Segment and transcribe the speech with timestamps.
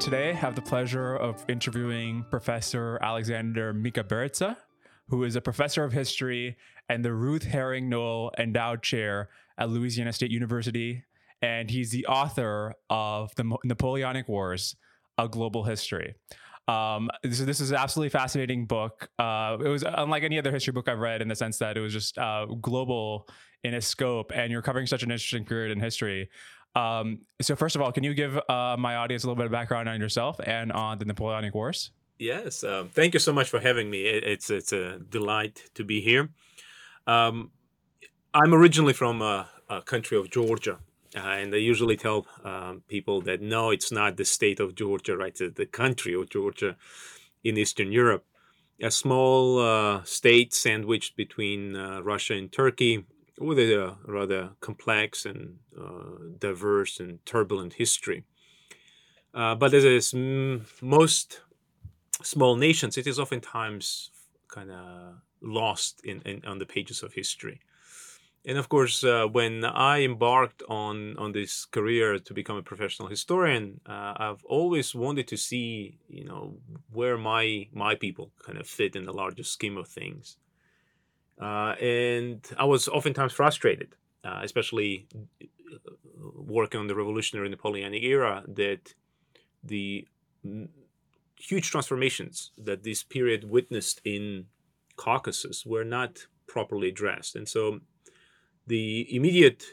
[0.00, 4.56] today have the pleasure of interviewing Professor Alexander Mika Mikaberidze,
[5.08, 6.56] who is a professor of history
[6.88, 11.04] and the Ruth Herring Noel Endowed Chair at Louisiana State University.
[11.40, 14.76] And he's the author of The Napoleonic Wars,
[15.18, 16.14] A Global History.
[16.68, 19.08] Um, this, this is an absolutely fascinating book.
[19.18, 21.80] Uh, it was unlike any other history book I've read in the sense that it
[21.80, 23.28] was just uh, global
[23.62, 26.28] in its scope, and you're covering such an interesting period in history.
[26.76, 29.52] Um, so, first of all, can you give uh, my audience a little bit of
[29.52, 31.90] background on yourself and on the Napoleonic Wars?
[32.18, 34.04] Yes, um, thank you so much for having me.
[34.04, 36.28] It, it's it's a delight to be here.
[37.06, 37.50] Um,
[38.34, 40.78] I'm originally from a, a country of Georgia,
[41.16, 45.16] uh, and I usually tell um, people that no, it's not the state of Georgia,
[45.16, 45.34] right?
[45.40, 46.76] It's the country of Georgia
[47.42, 48.24] in Eastern Europe,
[48.82, 53.06] a small uh, state sandwiched between uh, Russia and Turkey,
[53.38, 58.24] with a rather complex and uh, diverse and turbulent history.
[59.34, 60.14] Uh, but as is
[60.80, 61.42] most
[62.22, 64.10] small nations, it is oftentimes
[64.48, 67.60] kind of lost in, in, on the pages of history.
[68.46, 73.08] And of course, uh, when I embarked on on this career to become a professional
[73.08, 76.56] historian, uh, I've always wanted to see, you know,
[76.92, 80.36] where my my people kind of fit in the larger scheme of things.
[81.40, 85.06] Uh, and I was oftentimes frustrated, uh, especially
[85.42, 85.90] uh,
[86.34, 88.94] working on the revolutionary Napoleonic era, that
[89.62, 90.06] the
[91.36, 94.46] huge transformations that this period witnessed in
[94.96, 97.36] Caucasus were not properly addressed.
[97.36, 97.80] And so
[98.66, 99.64] the immediate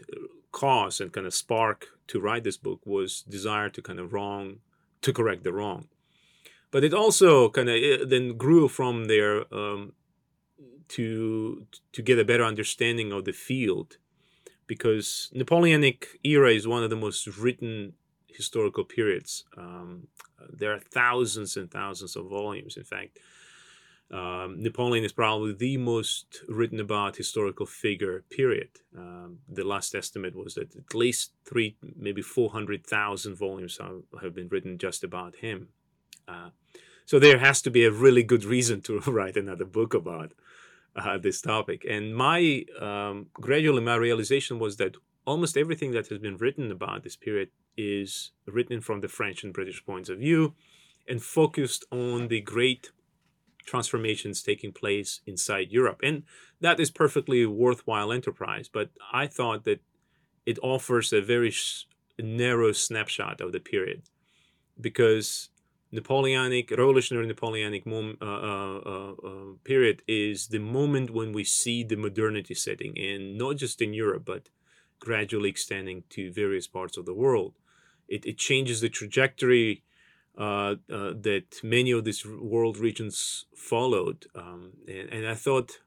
[0.52, 4.58] cause and kind of spark to write this book was desire to kind of wrong,
[5.02, 5.88] to correct the wrong.
[6.72, 9.94] But it also kind of then grew from there um,
[10.94, 13.97] to to get a better understanding of the field
[14.67, 17.94] because Napoleonic era is one of the most written
[18.28, 19.45] historical periods.
[19.57, 20.07] Um,
[20.51, 22.78] there are thousands and thousands of volumes.
[22.78, 23.19] In fact,
[24.12, 28.23] um, Napoleon is probably the most written about historical figure.
[28.29, 28.69] Period.
[28.97, 33.79] Um, the last estimate was that at least three, maybe four hundred thousand volumes
[34.22, 35.69] have, been written just about him.
[36.28, 36.50] Uh,
[37.06, 40.34] so there has to be a really good reason to write another book about
[40.95, 41.85] uh, this topic.
[41.89, 44.95] And my um, gradually my realization was that
[45.25, 49.53] almost everything that has been written about this period is written from the French and
[49.53, 50.53] British points of view,
[51.07, 52.91] and focused on the great
[53.65, 55.99] transformations taking place inside Europe.
[56.03, 56.23] And
[56.59, 58.69] that is perfectly worthwhile enterprise.
[58.71, 59.81] But I thought that
[60.45, 61.85] it offers a very sh-
[62.19, 64.03] narrow snapshot of the period
[64.79, 65.49] because
[65.93, 71.83] Napoleonic, revolutionary Napoleonic mom, uh, uh, uh, uh, period is the moment when we see
[71.83, 74.49] the modernity setting in, not just in Europe, but
[74.99, 77.53] gradually extending to various parts of the world.
[78.07, 79.83] It, it changes the trajectory
[80.35, 84.25] uh, uh, that many of these world regions followed.
[84.33, 85.79] Um, and, and I thought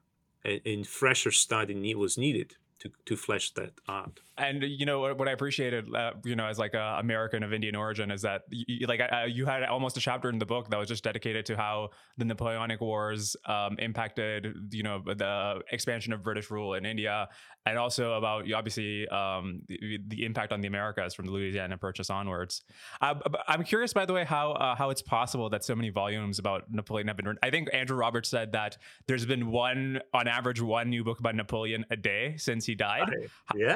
[0.45, 5.27] a, a fresher study was needed to, to flesh that out and you know what
[5.27, 8.85] I appreciated, uh, you know, as like a American of Indian origin, is that you,
[8.85, 11.57] like uh, you had almost a chapter in the book that was just dedicated to
[11.57, 17.27] how the Napoleonic Wars um, impacted, you know, the expansion of British rule in India,
[17.65, 22.09] and also about obviously um, the, the, impact on the Americas from the Louisiana Purchase
[22.09, 22.61] onwards.
[23.01, 23.15] Uh,
[23.47, 26.71] I'm curious, by the way, how uh, how it's possible that so many volumes about
[26.71, 27.39] Napoleon have been written.
[27.41, 28.77] I think Andrew Roberts said that
[29.07, 33.09] there's been one, on average, one new book about Napoleon a day since he died.
[33.55, 33.75] yeah.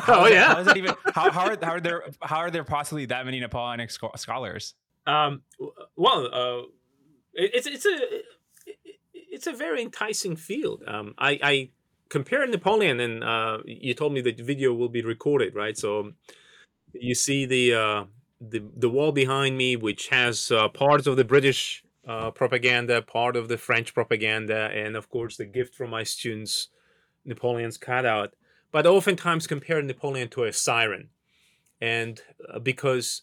[0.00, 0.54] How, oh yeah.
[0.54, 0.94] How is that even?
[1.14, 4.74] How, how are how are there how are there possibly that many Napoleonic scholars?
[5.06, 5.42] Um.
[5.96, 6.62] Well, uh,
[7.32, 7.98] it's it's a
[9.14, 10.82] it's a very enticing field.
[10.86, 11.14] Um.
[11.16, 11.70] I I
[12.08, 15.76] compare Napoleon, and uh, you told me that the video will be recorded, right?
[15.76, 16.12] So
[16.92, 18.04] you see the uh,
[18.40, 23.36] the the wall behind me, which has uh, parts of the British uh, propaganda, part
[23.36, 26.68] of the French propaganda, and of course the gift from my students,
[27.26, 28.34] Napoleon's cutout
[28.76, 31.08] but oftentimes compare Napoleon to a siren.
[31.80, 32.20] And
[32.52, 33.22] uh, because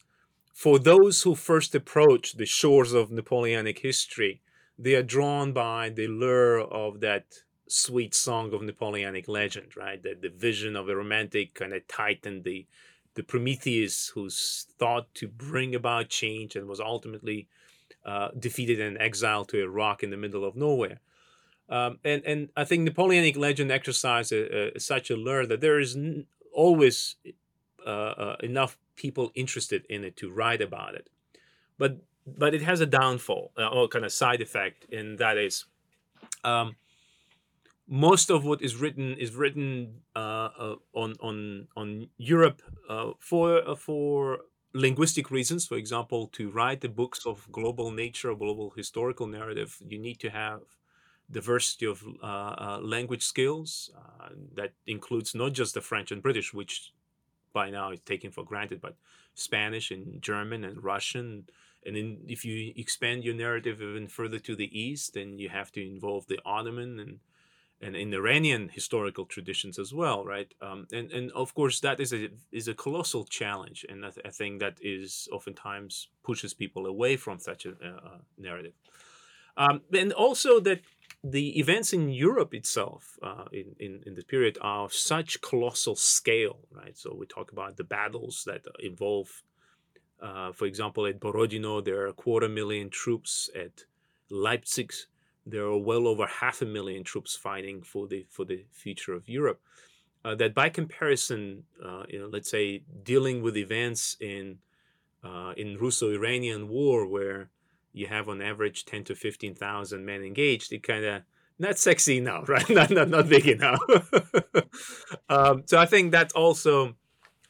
[0.52, 4.42] for those who first approach the shores of Napoleonic history,
[4.80, 7.26] they are drawn by the lure of that
[7.68, 10.02] sweet song of Napoleonic legend, right?
[10.02, 12.66] The, the vision of a romantic kind of titan, the
[13.16, 17.48] the Prometheus who's thought to bring about change and was ultimately
[18.04, 21.00] uh, defeated and exiled to a rock in the middle of nowhere.
[21.70, 25.80] Um, and and I think Napoleonic legend exercises a, a, such a lure that there
[25.80, 27.16] is n- always
[27.86, 31.10] uh, uh, enough people interested in it to write about it,
[31.78, 35.66] but but it has a downfall uh, or kind of side effect, and that is,
[36.44, 36.76] um,
[37.88, 43.76] most of what is written is written uh, uh, on on on Europe uh, for
[43.78, 44.42] for
[44.74, 50.00] linguistic reasons, for example, to write the books of global nature, global historical narrative, you
[50.00, 50.62] need to have
[51.32, 53.90] diversity of uh, uh, language skills.
[53.96, 56.94] Uh, that includes not just the French and British, which
[57.54, 58.96] by now is taken for granted, but
[59.36, 61.46] Spanish and German and Russian.
[61.86, 65.72] And then if you expand your narrative even further to the east, then you have
[65.74, 67.20] to involve the Ottoman and
[67.82, 70.54] and in Iranian historical traditions as well, right?
[70.62, 74.62] Um, and and of course that is a is a colossal challenge, and I, think
[74.62, 78.74] that is oftentimes pushes people away from such a, a narrative.
[79.58, 80.82] Um, and also that
[81.24, 85.96] the events in Europe itself uh, in, in, in the period are of such colossal
[85.96, 86.98] scale, right?
[86.98, 89.42] So we talk about the battles that involve,
[90.22, 93.50] uh, for example, at Borodino, there are a quarter million troops.
[93.56, 93.86] At
[94.30, 94.92] Leipzig,
[95.46, 99.30] there are well over half a million troops fighting for the for the future of
[99.30, 99.62] Europe.
[100.26, 104.58] Uh, that by comparison, uh, you know, let's say dealing with events in
[105.24, 107.50] uh, in Russo-Iranian war, where
[107.94, 111.22] you have on average ten to fifteen thousand men engaged, it kind of
[111.60, 112.70] not sexy enough, right?
[112.70, 113.80] not not not big enough.
[115.30, 116.96] um, so I think that also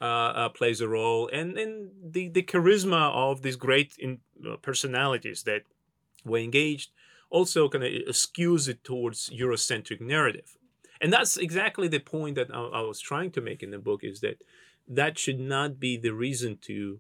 [0.01, 4.57] uh, uh, plays a role, and and the the charisma of these great in, uh,
[4.57, 5.63] personalities that
[6.25, 6.91] were engaged
[7.29, 10.55] also kind of skews it towards Eurocentric narrative.
[11.01, 14.01] And that's exactly the point that I, I, was trying to make in the book
[14.03, 14.43] is that
[14.87, 16.99] that should not be the reason to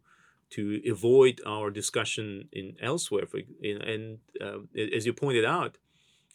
[0.53, 3.25] to avoid our discussion in elsewhere.
[3.25, 4.59] For, in, and uh,
[4.95, 5.77] as you pointed out,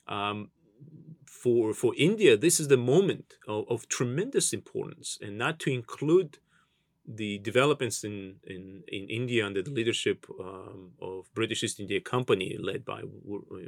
[0.06, 0.50] um,
[1.26, 6.38] for for India, this is the moment of, of tremendous importance, and not to include
[7.11, 12.59] the developments in, in, in India under the leadership um, of British East India Company,
[12.61, 13.00] led by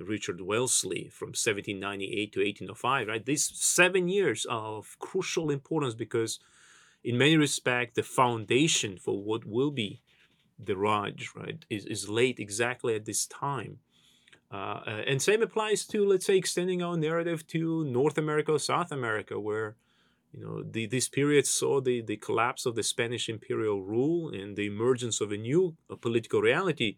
[0.04, 3.24] Richard Wellesley from 1798 to 1805, right?
[3.24, 6.38] These seven years are of crucial importance because,
[7.02, 10.02] in many respects, the foundation for what will be
[10.64, 13.78] the Raj, right, is, is laid exactly at this time.
[14.50, 18.90] Uh, and same applies to, let's say, extending our narrative to North America or South
[18.90, 19.76] America, where
[20.32, 24.56] you know, the, this period saw the, the collapse of the Spanish imperial rule and
[24.56, 26.96] the emergence of a new uh, political reality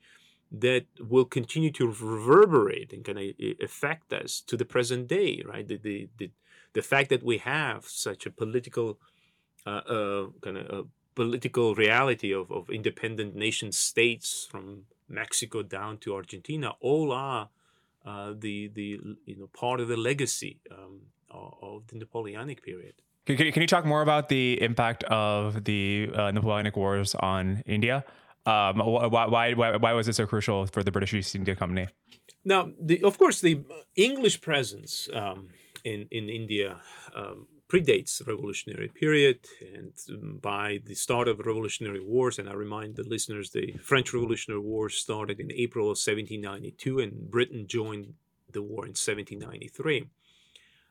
[0.51, 3.27] that will continue to reverberate and kind of
[3.63, 5.67] affect us to the present day, right?
[5.67, 6.31] The, the, the,
[6.75, 8.99] the fact that we have such a political
[9.67, 16.15] uh, uh, kind of political reality of, of independent nation states from Mexico down to
[16.15, 17.49] Argentina all are
[18.05, 21.01] uh, the the you know part of the legacy um,
[21.31, 22.95] of the Napoleonic period.
[23.27, 28.05] Can, can, you talk more about the impact of the uh, Napoleonic Wars on India?
[28.45, 31.87] Um, why, why, why, was it so crucial for the British East India Company?
[32.45, 33.61] Now, the, of course, the
[33.95, 35.51] English presence um,
[35.85, 36.81] in, in India
[37.15, 39.39] um, predates revolutionary period.
[39.75, 44.61] And by the start of revolutionary wars, and I remind the listeners, the French Revolutionary
[44.61, 48.15] Wars started in April of 1792, and Britain joined
[48.53, 50.09] the war in 1793.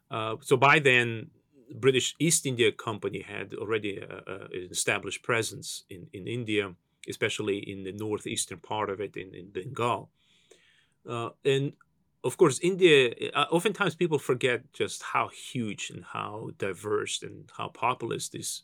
[0.09, 1.29] Uh, so by then,
[1.75, 6.73] British East India Company had already a, a, an established presence in, in India,
[7.07, 10.09] especially in the northeastern part of it in, in Bengal.
[11.07, 11.73] Uh, and
[12.23, 17.69] of course, India, uh, oftentimes people forget just how huge and how diverse and how
[17.69, 18.63] populous this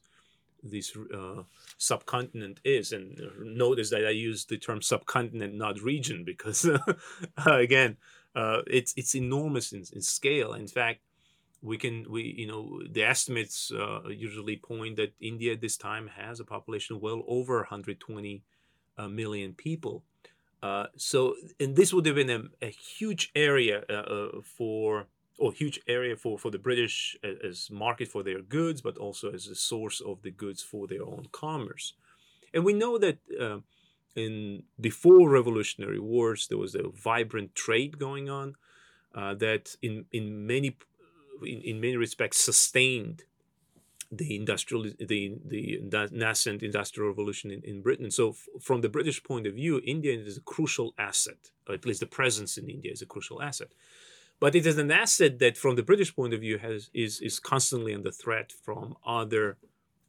[0.63, 1.43] this uh,
[1.77, 2.91] subcontinent is.
[2.91, 6.69] And notice that I use the term subcontinent, not region, because
[7.45, 7.97] again,
[8.35, 10.53] uh, it's it's enormous in, in scale.
[10.53, 11.01] In fact,
[11.61, 16.07] we can we you know the estimates uh, usually point that India at this time
[16.07, 18.43] has a population well over 120
[18.97, 20.03] uh, million people.
[20.61, 25.05] Uh, so and this would have been a, a huge area uh, uh, for
[25.37, 29.47] or huge area for for the British as market for their goods, but also as
[29.47, 31.93] a source of the goods for their own commerce.
[32.53, 33.59] And we know that uh,
[34.15, 38.55] in before Revolutionary Wars there was a vibrant trade going on.
[39.13, 40.77] that in in many
[41.43, 43.23] in, in many respects sustained
[44.11, 48.09] the industrial the the nascent industrial revolution in, in Britain.
[48.09, 51.85] So f- from the British point of view, India is a crucial asset, or at
[51.85, 53.69] least the presence in India is a crucial asset.
[54.39, 57.39] But it is an asset that, from the British point of view, has is is
[57.39, 59.57] constantly under threat from other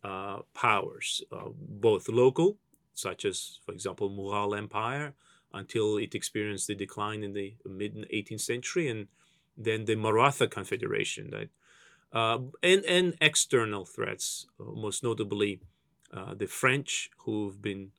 [0.05, 2.57] uh, powers, uh, both local,
[2.95, 5.15] such as, for example, Mughal Empire,
[5.53, 9.09] until it experienced the decline in the mid 18th century, and
[9.57, 11.51] then the Maratha Confederation, right?
[12.13, 15.61] Uh, and, and external threats, uh, most notably
[16.13, 17.91] uh, the French, who've been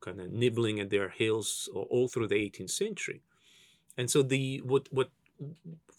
[0.00, 3.22] kind of nibbling at their heels all through the 18th century.
[3.96, 5.10] And so the what what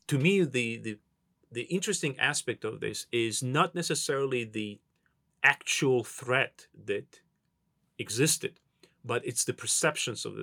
[0.07, 0.97] to me the the
[1.51, 4.79] the interesting aspect of this is not necessarily the
[5.43, 7.21] actual threat that
[7.99, 8.59] existed,
[9.05, 10.33] but it's the perceptions of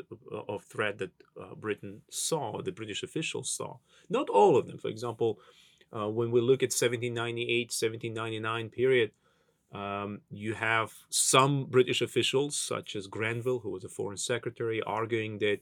[0.48, 1.10] of threat that
[1.40, 3.78] uh, Britain saw, the British officials saw.
[4.08, 4.78] Not all of them.
[4.78, 5.38] For example,
[5.94, 9.10] uh, when we look at 1798, 1799 period,
[9.72, 15.38] um, you have some British officials, such as Grenville, who was a foreign secretary, arguing
[15.38, 15.60] that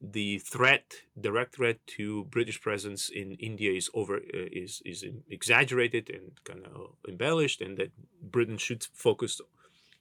[0.00, 6.08] the threat, direct threat to British presence in India is over, uh, is is exaggerated
[6.10, 7.90] and kind of embellished, and that
[8.22, 9.40] Britain should focus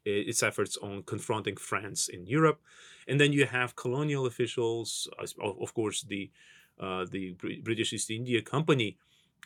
[0.06, 2.62] its efforts on confronting France in Europe.
[3.08, 5.08] And then you have colonial officials,
[5.40, 6.32] of course, the
[6.80, 8.98] uh, the British East India Company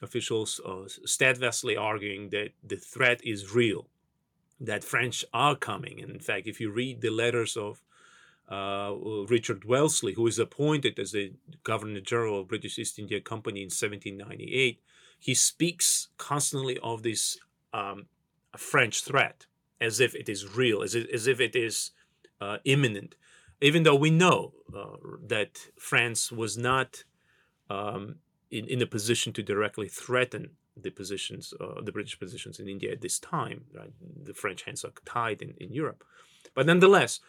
[0.02, 3.88] officials uh, steadfastly arguing that the threat is real,
[4.60, 6.02] that French are coming.
[6.02, 7.82] And in fact, if you read the letters of
[8.50, 8.94] uh,
[9.28, 11.34] Richard Wellesley, who is appointed as the
[11.64, 14.82] Governor General of British East India Company in 1798,
[15.18, 17.38] he speaks constantly of this
[17.74, 18.08] um,
[18.58, 19.46] French threat
[19.80, 21.92] as if it is real, as, as if it is
[22.42, 23.16] uh, imminent,
[23.62, 27.04] even though we know uh, that France was not
[27.70, 28.16] um,
[28.52, 32.92] in, in a position to directly threaten the positions, uh, the British positions in India
[32.92, 33.66] at this time.
[33.74, 33.94] Right?
[34.24, 36.04] The French hands are tied in, in Europe.
[36.54, 37.20] But nonetheless,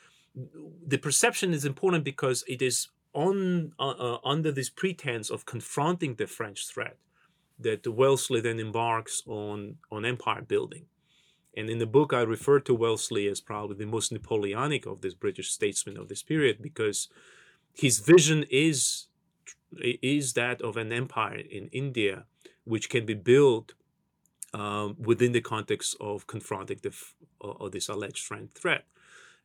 [0.87, 6.14] the perception is important because it is on uh, uh, under this pretense of confronting
[6.14, 6.97] the French threat
[7.59, 10.87] that Wellesley then embarks on on empire building.
[11.55, 15.14] And in the book, I refer to Wellesley as probably the most Napoleonic of this
[15.14, 17.09] British statesman of this period because
[17.75, 19.07] his vision is
[19.81, 22.25] is that of an empire in India,
[22.64, 23.75] which can be built
[24.55, 26.93] um, within the context of confronting the
[27.43, 28.85] uh, this alleged threat.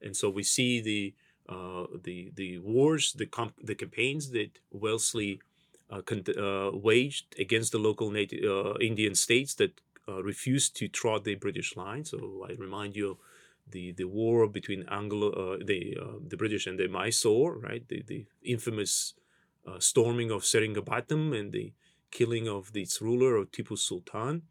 [0.02, 1.14] And so we see the
[1.50, 5.42] uh, the the wars, the comp- the campaigns that Wellesley
[5.90, 9.82] uh, con- uh, waged against the local native uh, Indian states that
[10.24, 12.06] refused to trot the British line.
[12.06, 13.18] So I remind you
[13.70, 17.88] the the war between Anglo uh, the uh, the British and the Mysore, right?
[17.88, 19.14] The the infamous
[19.68, 21.74] uh, storming of Seringapatam and the
[22.12, 24.44] killing of its ruler of Tipu Sultan,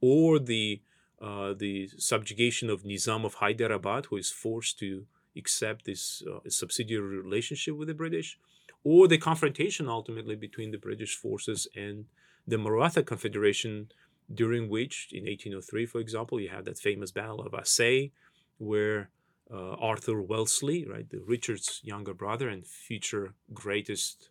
[0.00, 0.82] or the
[1.20, 7.18] uh, the subjugation of Nizam of Hyderabad, who is forced to accept this uh, subsidiary
[7.20, 8.38] relationship with the British,
[8.82, 12.04] or the confrontation ultimately between the British forces and
[12.46, 13.88] the Maratha Confederation,
[14.32, 18.10] during which, in 1803, for example, you have that famous Battle of Assaye,
[18.58, 19.08] where
[19.50, 24.30] uh, Arthur Wellesley, right, the Richard's younger brother and future greatest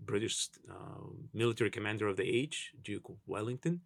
[0.00, 3.80] British uh, military commander of the age, Duke Wellington,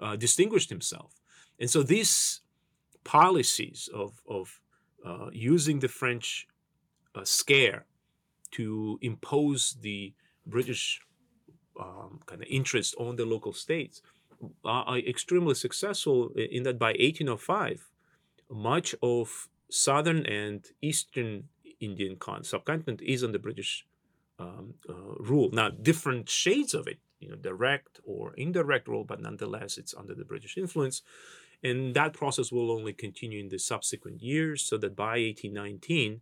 [0.00, 1.12] uh, distinguished himself.
[1.58, 2.40] And so these
[3.04, 4.60] policies of, of
[5.04, 6.48] uh, using the French
[7.14, 7.86] uh, scare
[8.52, 10.12] to impose the
[10.46, 11.00] British
[11.80, 14.02] um, kind of interest on the local states
[14.64, 17.88] are extremely successful in that by 1805,
[18.50, 21.44] much of southern and eastern
[21.80, 23.86] Indian subcontinent is under British
[24.38, 25.50] um, uh, rule.
[25.52, 30.14] Now, different shades of it, you know, direct or indirect rule, but nonetheless, it's under
[30.14, 31.02] the British influence.
[31.62, 36.20] And that process will only continue in the subsequent years, so that by 1819,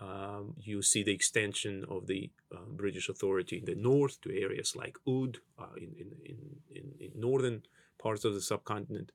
[0.00, 4.76] um, you see the extension of the uh, British authority in the north to areas
[4.76, 6.36] like Oudh uh, in, in,
[6.70, 7.62] in, in, northern
[7.98, 9.10] parts of the subcontinent,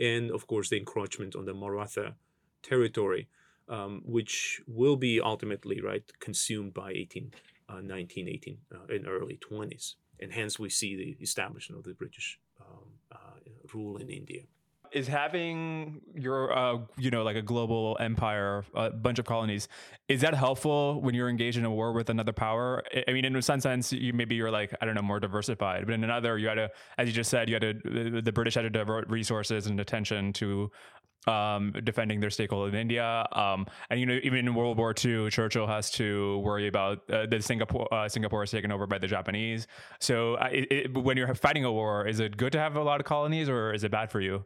[0.00, 2.14] and of course the encroachment on the Maratha
[2.62, 3.28] territory,
[3.68, 7.38] um, which will be ultimately right consumed by 18, uh,
[7.74, 12.88] 1918 uh, in early 20s, and hence we see the establishment of the British um,
[13.12, 13.16] uh,
[13.72, 14.42] rule in India.
[14.90, 19.68] Is having your uh, you know like a global empire a bunch of colonies
[20.08, 22.82] is that helpful when you're engaged in a war with another power?
[23.06, 25.92] I mean in some sense you maybe you're like i don't know more diversified but
[25.92, 28.62] in another you had to as you just said you had to the british had
[28.62, 30.70] to divert resources and attention to
[31.26, 33.26] um, defending their stakeholder in India.
[33.32, 37.26] Um, and you know, even in World War II, Churchill has to worry about uh,
[37.26, 39.66] the Singapore uh, Singapore is taken over by the Japanese.
[40.00, 42.82] So, uh, it, it, when you're fighting a war, is it good to have a
[42.82, 44.44] lot of colonies, or is it bad for you?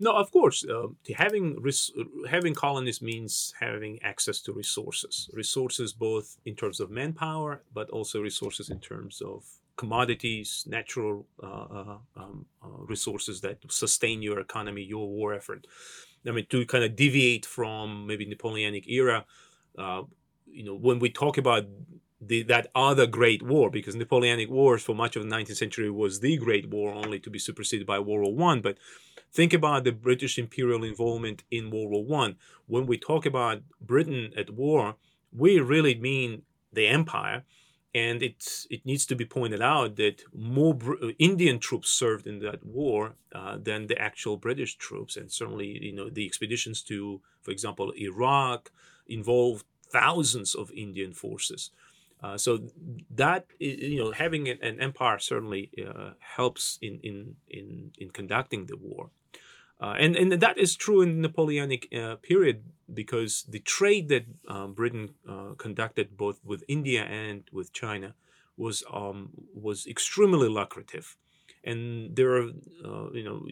[0.00, 0.64] No, of course.
[0.64, 1.92] Uh, having res-
[2.28, 5.30] having colonies means having access to resources.
[5.32, 9.44] Resources both in terms of manpower, but also resources in terms of
[9.76, 15.66] commodities, natural uh, uh, um, resources that sustain your economy, your war effort.
[16.26, 19.24] I mean, to kind of deviate from maybe Napoleonic era,
[19.78, 20.02] uh,
[20.46, 21.66] you know, when we talk about
[22.20, 26.20] the, that other great war, because Napoleonic wars for much of the 19th century was
[26.20, 28.60] the great war, only to be superseded by World War One.
[28.60, 28.78] But
[29.32, 32.36] think about the British imperial involvement in World War One.
[32.66, 34.96] When we talk about Britain at war,
[35.32, 37.44] we really mean the empire.
[37.94, 42.40] And it's, it needs to be pointed out that more Br- Indian troops served in
[42.40, 45.16] that war uh, than the actual British troops.
[45.16, 48.72] And certainly, you know, the expeditions to, for example, Iraq
[49.06, 51.70] involved thousands of Indian forces.
[52.24, 52.58] Uh, so
[53.10, 58.78] that you know, having an, empire certainly uh, helps in, in in in conducting the
[58.78, 59.10] war,
[59.84, 62.62] uh, and and that is true in the Napoleonic uh, period
[63.00, 68.14] because the trade that um, Britain uh, conducted both with India and with China
[68.56, 71.18] was um, was extremely lucrative,
[71.62, 72.48] and there are
[72.82, 73.46] uh, you know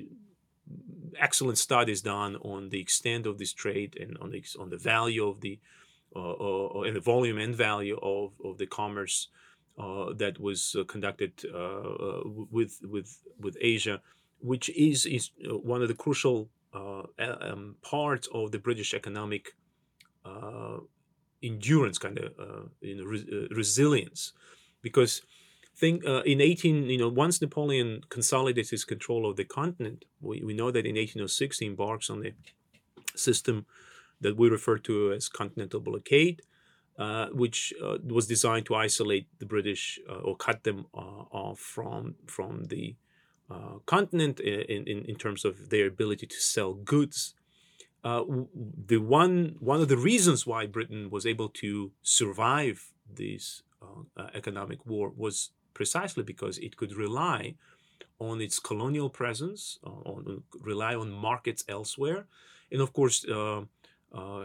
[1.19, 5.29] excellent studies done on the extent of this trade and on the on the value
[5.29, 5.59] of the
[6.17, 9.29] uh, uh, and the volume and value of, of the commerce
[10.17, 11.33] that was conducted
[12.51, 14.01] with with with Asia,
[14.43, 19.55] which is is one of the crucial um, parts of the British economic
[21.43, 24.33] endurance, kind of you know, re- resilience,
[24.83, 25.23] because
[25.75, 30.43] think uh, in 18 you know once napoleon consolidates his control of the continent we,
[30.43, 32.35] we know that in 1806 he embarks on the
[33.17, 33.67] system
[34.21, 36.43] that we refer to as continental blockade,
[36.99, 41.59] uh, which uh, was designed to isolate the British uh, or cut them uh, off
[41.59, 42.97] from from the
[43.53, 47.35] uh, continent in, in, in terms of their ability to sell goods.
[48.05, 48.25] Uh,
[48.93, 53.63] the one one of the reasons why Britain was able to survive this
[54.35, 57.55] economic war was precisely because it could rely
[58.19, 62.27] on its colonial presence, on rely on markets elsewhere,
[62.71, 63.63] and of course uh,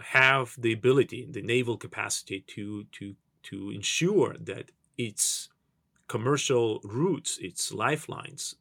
[0.02, 5.50] have the ability, the naval capacity to to to ensure that its
[6.08, 8.56] commercial routes, its lifelines,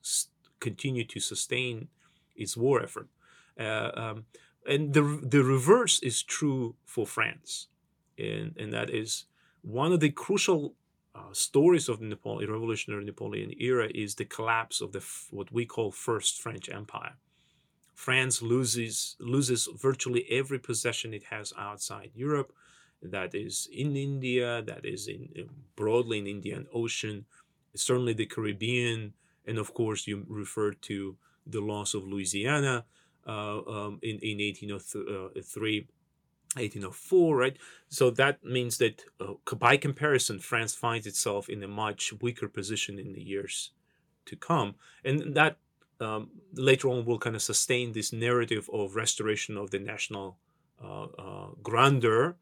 [0.61, 1.89] continue to sustain
[2.35, 3.09] its war effort.
[3.59, 4.25] Uh, um,
[4.69, 7.69] and the the reverse is true for France,
[8.19, 9.27] and and that is
[9.63, 10.75] one of the crucial
[11.15, 15.65] uh, stories of the Napoleon, revolutionary Napoleon era is the collapse of the what we
[15.65, 17.15] call First French Empire.
[17.95, 22.53] France loses loses virtually every possession it has outside Europe.
[23.03, 27.25] That is in India, that is in, in broadly in Indian Ocean,
[27.75, 29.15] certainly the Caribbean,
[29.47, 32.85] and of course you refer to the loss of Louisiana
[33.27, 35.89] uh, um, in in 1803.
[36.55, 37.57] 1804, right?
[37.91, 42.99] So that means that uh, by comparison, France finds itself in a much weaker position
[42.99, 43.73] in the years
[44.25, 44.77] to come.
[45.05, 45.59] And that
[46.01, 50.39] um, later on will kind of sustain this narrative of restoration of the national
[50.83, 52.37] uh, uh, grandeur,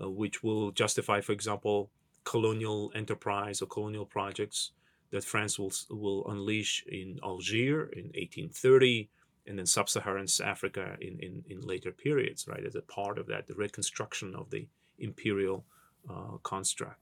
[0.00, 1.90] uh, which will justify, for example,
[2.24, 4.72] colonial enterprise or colonial projects
[5.10, 9.08] that France will will unleash in Algiers in 1830,
[9.46, 13.46] and then sub-Saharan Africa in, in, in later periods, right, as a part of that,
[13.46, 14.66] the reconstruction of the
[14.98, 15.64] imperial
[16.08, 17.00] uh, construct.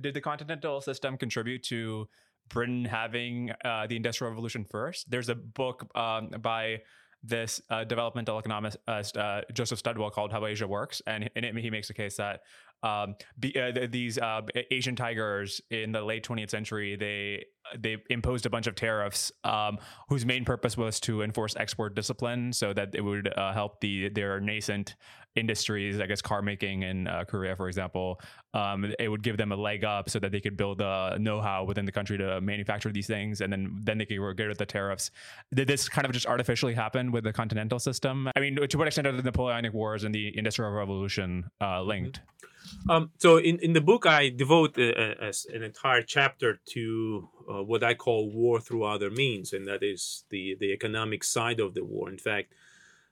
[0.00, 2.08] Did the continental system contribute to
[2.50, 5.10] Britain having uh, the Industrial Revolution first.
[5.10, 6.82] There's a book um, by
[7.22, 11.56] this uh, developmental economist uh, uh Joseph Studwell called "How Asia Works," and in it
[11.56, 12.42] he makes a case that
[12.82, 17.44] um, be, uh, these uh, Asian tigers in the late 20th century they
[17.78, 22.52] they imposed a bunch of tariffs um, whose main purpose was to enforce export discipline
[22.52, 24.96] so that it would uh, help the their nascent
[25.36, 28.20] industries, I guess car making in uh, Korea, for example.
[28.52, 31.64] Um, it would give them a leg up so that they could build a know-how
[31.64, 34.58] within the country to manufacture these things, and then then they could get rid of
[34.58, 35.10] the tariffs.
[35.54, 38.28] Did this kind of just artificially happen with the continental system?
[38.34, 42.20] I mean, to what extent are the Napoleonic Wars and the Industrial Revolution uh, linked?
[42.20, 42.40] Mm-hmm.
[42.88, 47.62] Um, so in, in the book, I devote a, a, an entire chapter to uh,
[47.62, 51.74] what I call war through other means, and that is the, the economic side of
[51.74, 52.08] the war.
[52.08, 52.54] In fact,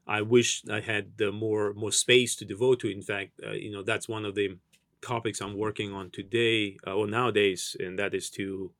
[0.06, 2.88] I wish I had more more space to devote to.
[2.90, 4.56] In fact, uh, you know that's one of the
[5.02, 8.72] topics I'm working on today uh, or nowadays, and that is to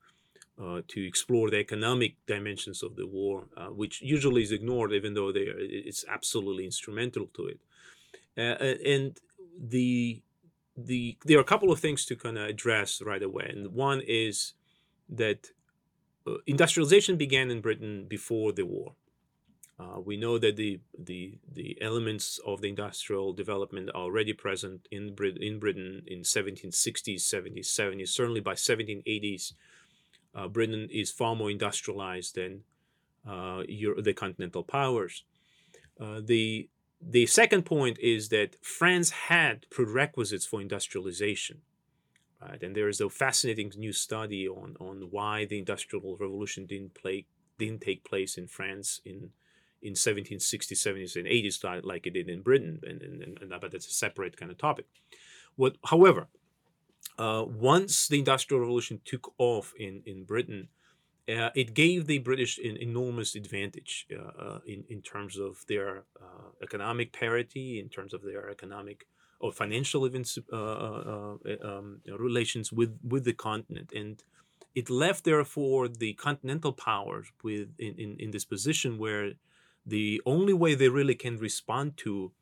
[0.61, 5.15] uh, to explore the economic dimensions of the war, uh, which usually is ignored, even
[5.15, 7.61] though they are, it's absolutely instrumental to it.
[8.37, 9.21] Uh, and
[9.59, 10.23] the
[10.87, 14.01] the there are a couple of things to kind of address right away, and one
[14.07, 14.55] is
[15.09, 15.51] that
[16.27, 18.95] uh, industrialization began in Britain before the war.
[19.81, 24.87] Uh, we know that the, the the elements of the industrial development are already present
[24.91, 28.09] in Brit- in Britain in 1760s, 70s, 70s.
[28.09, 29.53] Certainly by 1780s,
[30.35, 32.65] uh, Britain is far more industrialized than
[33.29, 35.25] uh, Euro- the continental powers.
[36.01, 36.69] Uh, the
[37.01, 41.63] the second point is that France had prerequisites for industrialization.
[42.41, 42.63] Right?
[42.63, 47.27] And there is a fascinating new study on, on why the Industrial Revolution didn't, play,
[47.59, 49.31] didn't take place in France in,
[49.83, 52.81] in 1760s, 70s, and 80s like it did in Britain.
[52.85, 54.87] And, and, and, but that's a separate kind of topic.
[55.57, 56.29] What, however,
[57.19, 60.69] uh, once the Industrial Revolution took off in, in Britain,
[61.29, 66.05] uh, it gave the British an enormous advantage uh, uh, in, in terms of their
[66.21, 69.07] uh, economic parity, in terms of their economic
[69.41, 74.23] or financial even uh, uh, um, relations with with the continent, and
[74.75, 79.33] it left therefore the continental powers with in, in, in this position where
[79.87, 82.33] the only way they really can respond to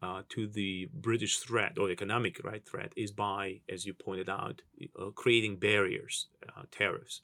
[0.00, 4.62] uh, to the British threat or economic right threat is by, as you pointed out,
[5.00, 7.22] uh, creating barriers, uh, tariffs.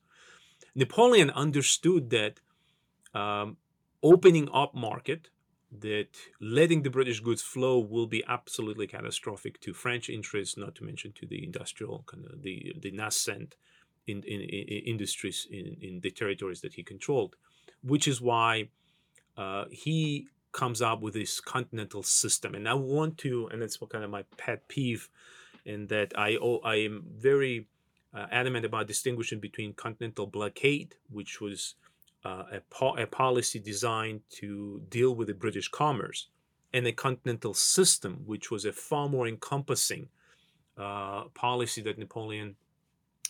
[0.74, 2.40] Napoleon understood that
[3.14, 3.56] um,
[4.02, 5.28] opening up market,
[5.80, 6.08] that
[6.40, 11.12] letting the British goods flow will be absolutely catastrophic to French interests, not to mention
[11.12, 13.56] to the industrial kind of the the nascent
[14.06, 17.36] in, in, in industries in, in the territories that he controlled,
[17.82, 18.68] which is why
[19.36, 22.54] uh, he comes up with this continental system.
[22.54, 25.08] And I want to, and that's kind of my pet peeve,
[25.64, 27.66] in that I oh, I am very
[28.14, 31.74] uh, adamant about distinguishing between continental blockade, which was
[32.24, 36.28] uh, a, po- a policy designed to deal with the British commerce,
[36.72, 40.08] and a continental system, which was a far more encompassing
[40.76, 42.56] uh, policy that Napoleon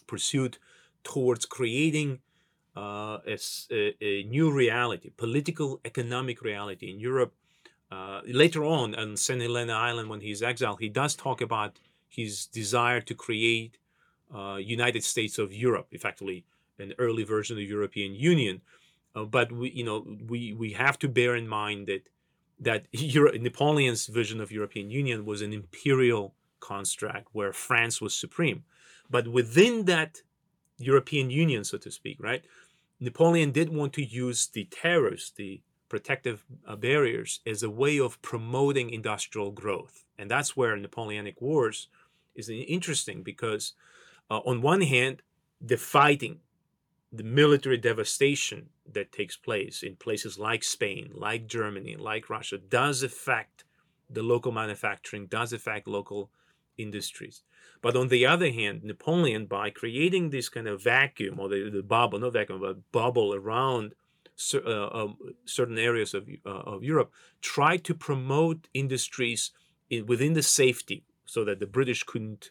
[0.07, 0.59] pursued
[1.03, 2.21] towards creating
[2.77, 3.39] uh, a,
[4.01, 7.35] a, new reality, political, economic reality in Europe.
[7.91, 9.41] Uh, later on, on St.
[9.41, 13.79] Helena Island, when he's exiled, he does talk about his desire to create
[14.35, 16.45] uh, United States of Europe, effectively
[16.79, 18.61] an early version of the European Union.
[19.15, 22.09] Uh, but we, you know, we we have to bear in mind that
[22.61, 28.65] that Euro- Napoleon's vision of European Union was an imperial construct where France was supreme.
[29.11, 30.23] But within that
[30.79, 32.45] European Union, so to speak, right?
[33.01, 38.21] Napoleon did want to use the tariffs, the protective uh, barriers, as a way of
[38.23, 40.05] promoting industrial growth.
[40.19, 41.89] And that's where Napoleonic Wars
[42.35, 43.75] is interesting because,
[44.31, 45.23] uh, on one hand,
[45.61, 46.41] the fighting,
[47.13, 53.03] the military devastation that takes place in places like Spain, like Germany, like Russia, does
[53.03, 53.65] affect
[54.11, 56.31] the local manufacturing, does affect local
[56.77, 57.43] industries.
[57.81, 61.83] But on the other hand, Napoleon, by creating this kind of vacuum or the, the
[61.83, 63.95] bubble, not vacuum, but bubble around
[64.55, 69.53] uh, um, certain areas of, uh, of Europe, tried to promote industries
[69.91, 72.51] in, within the safety so that the British couldn't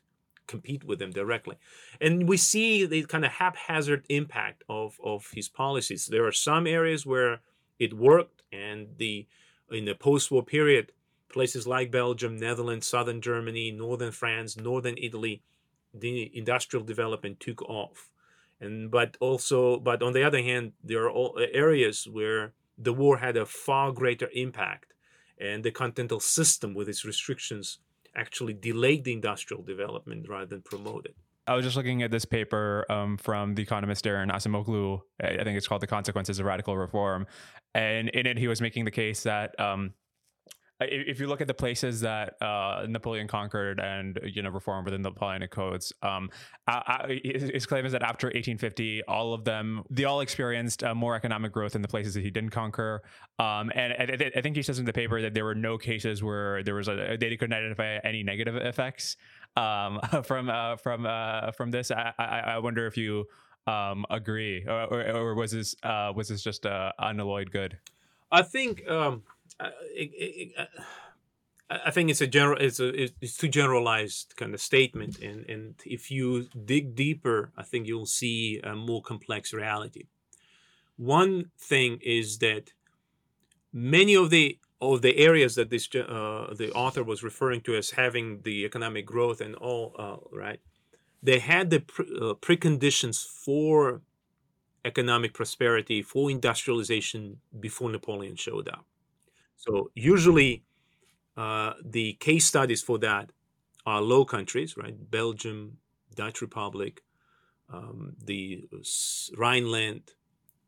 [0.53, 1.57] compete with them directly.
[2.05, 6.01] And we see the kind of haphazard impact of, of his policies.
[6.05, 7.33] There are some areas where
[7.85, 9.15] it worked, and the
[9.77, 10.85] in the post-war period,
[11.35, 15.35] places like Belgium, Netherlands, southern Germany, northern France, northern Italy,
[16.03, 17.99] the industrial development took off.
[18.63, 21.13] And but also, but on the other hand, there are
[21.43, 22.53] uh, areas where
[22.85, 24.89] the war had a far greater impact,
[25.49, 27.67] and the continental system with its restrictions
[28.15, 31.15] actually delayed the industrial development rather than promote it.
[31.45, 35.01] I was just looking at this paper um, from the economist Daron Acemoglu.
[35.21, 37.27] I think it's called "The Consequences of Radical Reform,"
[37.75, 39.93] and in it, he was making the case that um,
[40.79, 45.01] if you look at the places that uh, Napoleon conquered and you know reformed within
[45.01, 46.29] the Napoleonic codes, um,
[46.67, 50.95] I, I, his claim is that after 1850, all of them they all experienced uh,
[50.95, 53.01] more economic growth in the places that he didn't conquer.
[53.39, 56.23] Um, and I, I, think he says in the paper that there were no cases
[56.23, 59.17] where there was a they couldn't identify any negative effects
[59.55, 61.91] um, from uh, from uh, from this.
[61.91, 63.25] I, wonder if you
[63.67, 66.65] um, agree, or, or, or, was this uh, was this just
[66.99, 67.77] unalloyed good?
[68.31, 68.87] I think.
[68.89, 69.23] Um,
[69.59, 70.65] uh, it, it, uh,
[71.69, 72.89] I think it's a general, it's a,
[73.21, 78.05] it's too generalized kind of statement, and and if you dig deeper, I think you'll
[78.05, 80.05] see a more complex reality.
[80.97, 82.73] One thing is that
[83.71, 87.91] many of the of the areas that this uh, the author was referring to as
[87.91, 90.59] having the economic growth and all uh, right,
[91.21, 94.01] they had the pre- uh, preconditions for
[94.85, 98.85] economic prosperity for industrialization before Napoleon showed up.
[99.65, 100.63] So usually,
[101.37, 103.31] uh, the case studies for that
[103.85, 104.95] are low countries, right?
[105.11, 105.77] Belgium,
[106.15, 107.03] Dutch Republic,
[107.69, 108.65] um, the
[109.37, 110.13] Rhineland,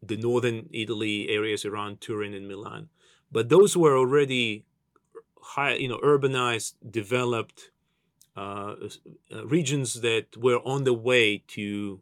[0.02, 2.90] the northern Italy areas around Turin and Milan.
[3.32, 4.66] But those were already
[5.42, 7.72] high, you know, urbanized, developed
[8.38, 8.76] uh,
[9.34, 12.02] uh, regions that were on the way to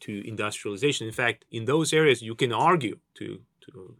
[0.00, 1.06] to industrialization.
[1.06, 3.96] In fact, in those areas, you can argue to to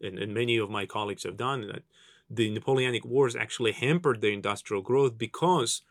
[0.00, 1.82] and, and many of my colleagues have done that
[2.30, 5.82] the Napoleonic Wars actually hampered the industrial growth because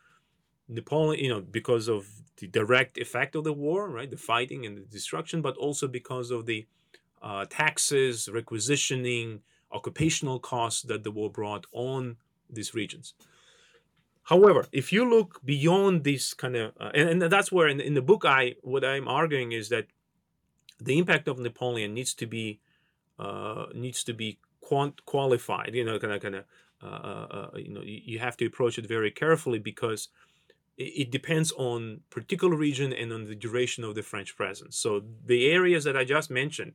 [0.68, 4.76] Napoleon, you know, because of the direct effect of the war, right, the fighting and
[4.76, 6.66] the destruction, but also because of the
[7.22, 9.40] uh, taxes, requisitioning,
[9.72, 12.16] occupational costs that the war brought on
[12.50, 13.14] these regions.
[14.24, 17.94] However, if you look beyond this kind of, uh, and, and, that's where in, in
[17.94, 19.86] the book I what I'm arguing is that
[20.80, 22.60] the impact of Napoleon needs to be
[23.18, 26.44] uh, needs to be quant- qualified, you know, kind of kind of
[26.82, 30.08] uh, you know you, you have to approach it very carefully because
[30.76, 34.76] it depends on particular region and on the duration of the French presence.
[34.76, 36.72] So the areas that I just mentioned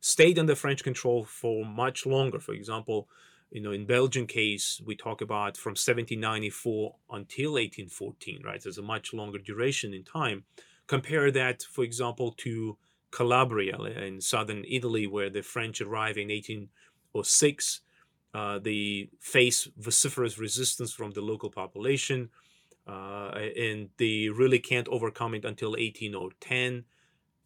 [0.00, 2.40] stayed under French control for much longer.
[2.40, 3.08] For example,
[3.50, 8.60] you know, in Belgian case, we talk about from 1794 until 1814, right?
[8.60, 10.44] There's a much longer duration in time.
[10.88, 12.76] Compare that, for example, to
[13.10, 17.80] Calabria in southern Italy, where the French arrive in 1806.
[18.34, 22.28] Uh, they face vociferous resistance from the local population
[22.86, 26.84] uh, and they really can't overcome it until 18 or 10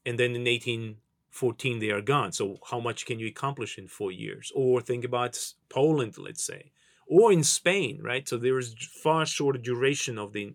[0.06, 2.32] and then in 1814 they are gone.
[2.32, 4.50] So how much can you accomplish in four years?
[4.54, 6.72] Or think about poland let's say
[7.06, 8.28] or in spain right?
[8.28, 10.54] So there is far shorter duration of the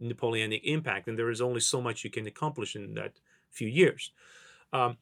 [0.00, 4.10] napoleonic impact and there is only so much you can accomplish in that few years
[4.72, 4.96] um,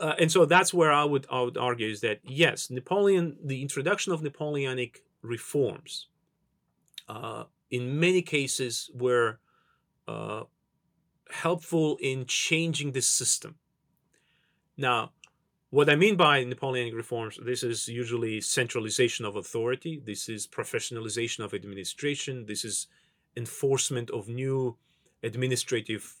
[0.00, 3.62] uh, and so that's where I would I would argue is that yes, Napoleon, the
[3.62, 6.08] introduction of Napoleonic reforms
[7.08, 9.38] uh, in many cases were
[10.06, 10.42] uh,
[11.30, 13.56] helpful in changing the system.
[14.76, 15.12] Now,
[15.70, 21.44] what I mean by Napoleonic reforms, this is usually centralization of authority, this is professionalization
[21.44, 22.88] of administration, this is
[23.36, 24.76] enforcement of new
[25.22, 26.16] administrative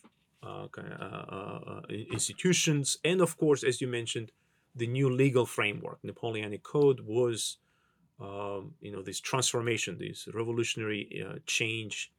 [2.12, 4.32] institutions, and of course, as you mentioned,
[4.74, 5.98] the new legal framework.
[6.02, 7.58] Napoleonic Code was
[8.20, 12.12] um, you know this transformation, this revolutionary uh, change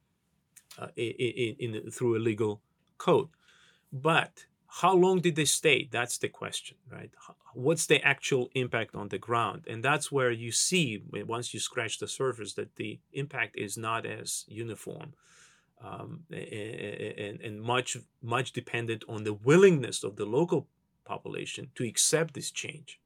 [0.78, 2.60] uh, in, in, in, through a legal
[2.98, 3.28] code.
[3.92, 5.88] But how long did they stay?
[5.90, 7.10] That's the question, right?
[7.54, 9.66] What's the actual impact on the ground?
[9.68, 14.04] And that's where you see once you scratch the surface that the impact is not
[14.04, 15.14] as uniform.
[15.84, 20.66] Um, and, and much much dependent on the willingness of the local
[21.04, 23.00] population to accept this change.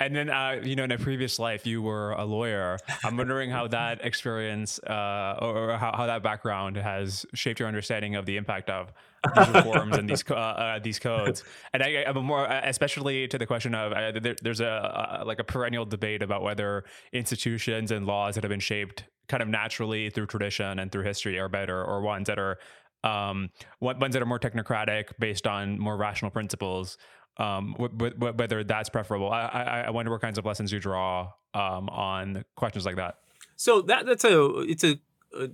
[0.00, 2.78] And then, uh, you know, in a previous life, you were a lawyer.
[3.04, 8.16] I'm wondering how that experience uh, or how, how, that background has shaped your understanding
[8.16, 8.92] of the impact of
[9.36, 11.44] these reforms and these uh, uh, these codes.
[11.72, 15.24] And I, am more, uh, especially to the question of uh, there, there's a, a
[15.24, 19.48] like a perennial debate about whether institutions and laws that have been shaped kind of
[19.48, 22.58] naturally through tradition and through history are better, or ones that are
[23.04, 26.98] um, ones that are more technocratic based on more rational principles
[27.36, 29.30] um, w- w- whether that's preferable.
[29.30, 33.18] I, I, I, wonder what kinds of lessons you draw um, on questions like that.
[33.56, 35.00] So that that's a it's a,
[35.36, 35.48] a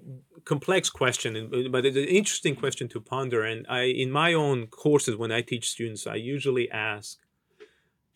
[0.44, 3.42] complex question, but it's an interesting question to ponder.
[3.44, 7.18] And I, in my own courses, when I teach students, I usually ask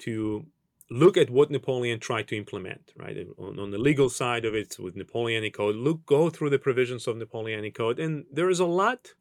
[0.01, 0.47] to
[0.91, 3.17] look at what Napoleon tried to implement, right?
[3.39, 7.07] On, on, the legal side of it, with Napoleonic Code, look, go through the provisions
[7.07, 9.15] of Napoleonic Code, and there is a lot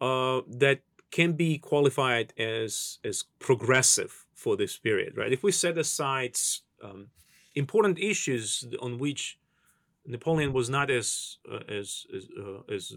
[0.00, 0.80] uh, that
[1.14, 5.32] can be qualified as as progressive for this period, right?
[5.32, 6.36] If we set aside
[6.82, 7.00] um,
[7.54, 9.38] important issues on which
[10.04, 12.92] Napoleon was not as uh, as as, uh, as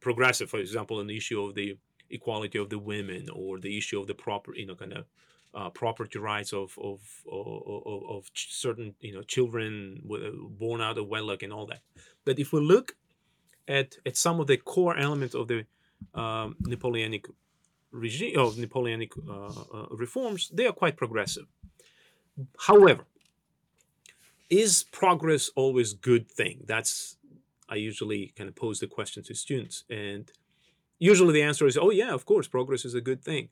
[0.00, 1.76] progressive, for example, on the issue of the
[2.08, 5.04] equality of the women or the issue of the proper, you know, kind of
[5.52, 9.68] uh, property rights of of, of of certain you know children
[10.58, 11.82] born out of wedlock and all that.
[12.24, 12.96] But if we look
[13.68, 15.66] at at some of the core elements of the
[16.14, 17.26] um, Napoleonic
[17.90, 21.46] regime of Napoleonic uh, uh, reforms, they are quite progressive.
[22.58, 23.04] However,
[24.48, 26.64] is progress always a good thing?
[26.66, 27.16] That's
[27.68, 30.30] I usually kind of pose the question to students, and
[30.98, 33.50] usually the answer is, "Oh yeah, of course, progress is a good thing."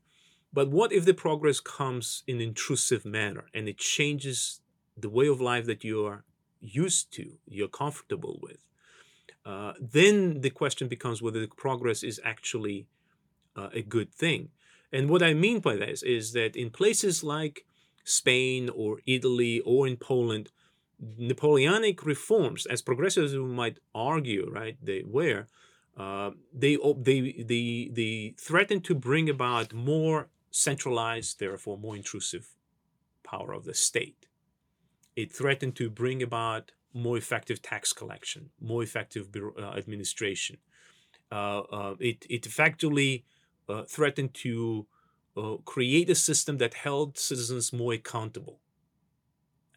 [0.53, 4.61] But what if the progress comes in intrusive manner and it changes
[4.97, 6.25] the way of life that you are
[6.61, 8.65] used to, you're comfortable with?
[9.49, 12.87] Uh, then the question becomes whether the progress is actually
[13.57, 14.51] uh, a good thing.
[14.93, 17.65] And what I mean by this is that in places like
[18.05, 20.51] Spain or Italy or in Poland,
[21.17, 25.47] Napoleonic reforms, as we might argue, right, they were,
[25.97, 27.21] uh, they, they,
[27.53, 32.49] they, they threaten to bring about more centralized, therefore more intrusive
[33.23, 34.27] power of the state.
[35.17, 40.59] It threatened to bring about more effective tax collection, more effective uh, administration.
[41.31, 43.25] Uh, uh, it, it effectively
[43.87, 44.87] threatened to
[45.67, 48.59] create a system that held citizens more accountable.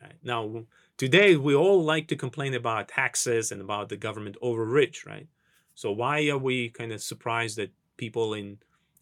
[0.02, 0.16] Right?
[0.24, 0.66] Now,
[0.98, 5.28] today we all like to complain about taxes and about the government overreach, right?
[5.76, 8.58] So why are we kind of surprised that people in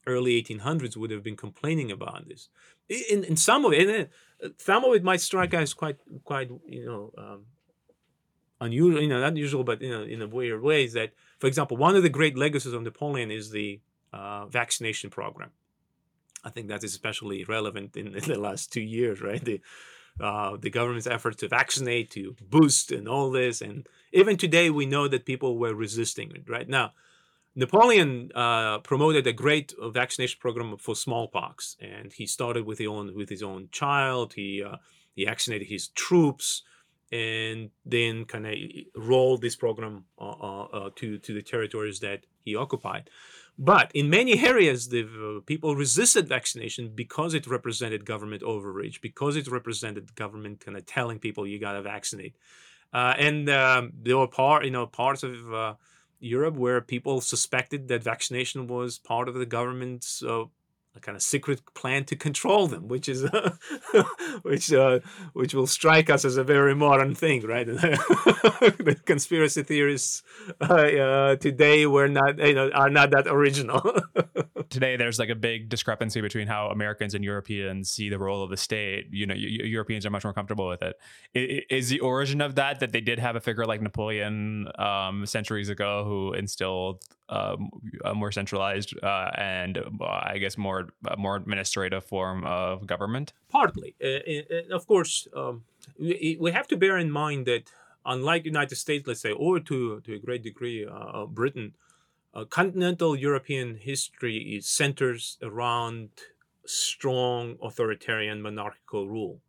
[0.07, 2.49] early 1800s would have been complaining about this?
[2.89, 4.09] In, in some of it,
[4.57, 7.45] some of it might strike us quite, quite, you know, um,
[8.61, 11.47] unusual, you know, not unusual, but you know, in a weird way, is that, for
[11.47, 13.79] example, one of the great legacies of Napoleon is the
[14.13, 15.51] uh, vaccination program.
[16.43, 19.43] I think that is especially relevant in, in, the last two years, right?
[19.43, 19.61] The
[20.19, 23.61] uh, the government's effort to vaccinate, to boost, and all this.
[23.61, 26.49] And even today, we know that people were resisting it.
[26.49, 26.91] Right now,
[27.55, 33.15] Napoleon uh, promoted a great vaccination program for smallpox, and he started with his own
[33.15, 34.33] with his own child.
[34.33, 34.77] He uh,
[35.15, 36.63] he vaccinated his troops,
[37.11, 38.53] and then kind of
[38.95, 43.09] rolled this program uh, uh, uh, to to the territories that he occupied.
[43.57, 49.35] But in many areas, the uh, people resisted vaccination because it represented government overreach, because
[49.35, 52.35] it represented government kind of telling people you got to vaccinate.
[52.93, 55.73] Uh, and um, there were part, you know, parts of uh,
[56.21, 60.23] Europe where people suspected that vaccination was part of the government's
[60.95, 63.55] a kind of secret plan to control them, which is uh,
[64.41, 64.99] which uh,
[65.33, 67.65] which will strike us as a very modern thing, right?
[67.67, 70.23] the conspiracy theorists
[70.61, 73.81] uh, uh, today were not you know are not that original.
[74.69, 78.49] today, there's like a big discrepancy between how Americans and Europeans see the role of
[78.49, 79.07] the state.
[79.11, 80.95] You know, Europeans are much more comfortable with it.
[81.69, 85.69] Is the origin of that that they did have a figure like Napoleon um, centuries
[85.69, 87.69] ago who instilled um,
[88.03, 93.33] a more centralized uh, and uh, I guess more more administrative form of government?
[93.49, 95.27] Partly, uh, of course.
[95.35, 95.63] Um,
[95.97, 97.63] we, we have to bear in mind that
[98.05, 101.75] unlike United States, let's say, or to to a great degree, uh, Britain,
[102.33, 106.09] uh, continental European history is centers around
[106.65, 109.39] strong authoritarian monarchical rule.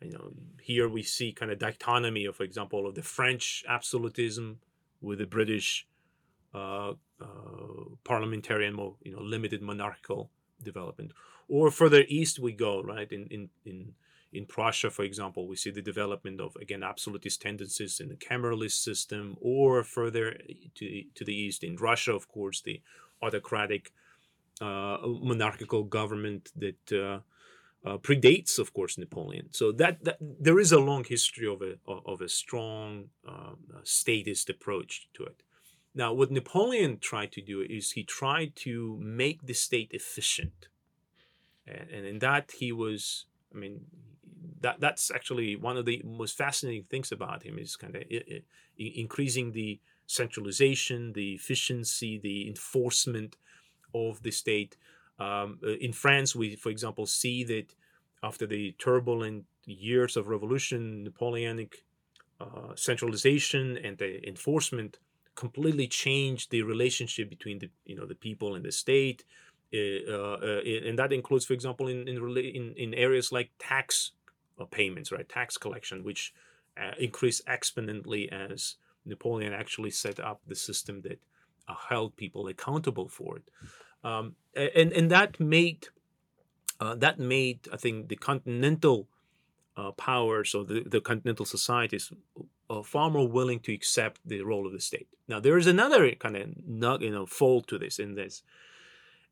[0.00, 4.58] You know, here we see kind of dichotomy of, for example, of the French absolutism
[5.00, 5.93] with the British uh, uh,
[8.04, 10.30] parliamentarian, more you know, limited monarchical
[10.62, 11.12] development.
[11.48, 13.10] Or further east we go, right?
[13.12, 13.94] In in in
[14.32, 18.82] in Prussia, for example, we see the development of again absolutist tendencies in the cameralist
[18.82, 20.26] system, or further
[20.76, 22.80] to to the east in Russia, of course, the
[23.22, 23.92] autocratic
[24.60, 27.18] uh, monarchical government that uh,
[27.88, 29.48] uh, predates, of course, Napoleon.
[29.50, 34.48] So that, that there is a long history of a of a strong um, statist
[34.48, 35.42] approach to it.
[35.94, 40.68] Now, what Napoleon tried to do is he tried to make the state efficient.
[41.66, 43.82] And, and in that, he was, I mean,
[44.60, 48.02] that that's actually one of the most fascinating things about him is kind of
[48.76, 53.36] increasing the centralization, the efficiency, the enforcement
[53.94, 54.76] of the state.
[55.18, 57.74] Um, uh, in France, we, for example, see that
[58.22, 61.84] after the turbulent years of revolution, Napoleonic
[62.40, 64.98] uh, centralization and the enforcement
[65.34, 69.24] completely changed the relationship between the you know the people and the state
[69.72, 74.12] uh, uh, and that includes for example in in, in, areas like tax
[74.60, 75.28] uh, payments right?
[75.28, 76.32] Tax collection which
[76.98, 81.20] increased exponentially as napoleon actually set up the system that
[81.88, 83.44] held people accountable for it.
[84.02, 85.88] Um, and and that made
[86.80, 89.08] uh, that made i think the continental
[89.92, 92.12] powers or the, the continental societies
[92.70, 95.08] uh, far more willing to accept the role of the state.
[95.28, 98.42] Now, there is another kind of you know fold to this in this,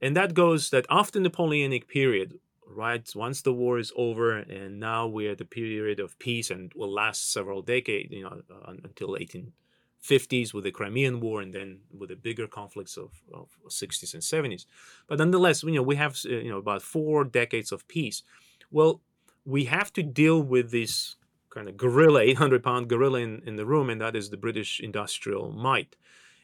[0.00, 3.09] and that goes that after Napoleonic period, right?
[3.14, 6.92] Once the war is over, and now we're at the period of peace, and will
[6.92, 12.09] last several decades, you know, uh, until 1850s with the Crimean War, and then with
[12.09, 14.66] the bigger conflicts of, of 60s and 70s.
[15.07, 18.22] But nonetheless, you know, we have uh, you know about four decades of peace.
[18.70, 19.02] Well,
[19.44, 21.16] we have to deal with this
[21.50, 24.81] kind of gorilla, 800 pound gorilla in, in the room, and that is the British
[24.81, 25.96] industrial might.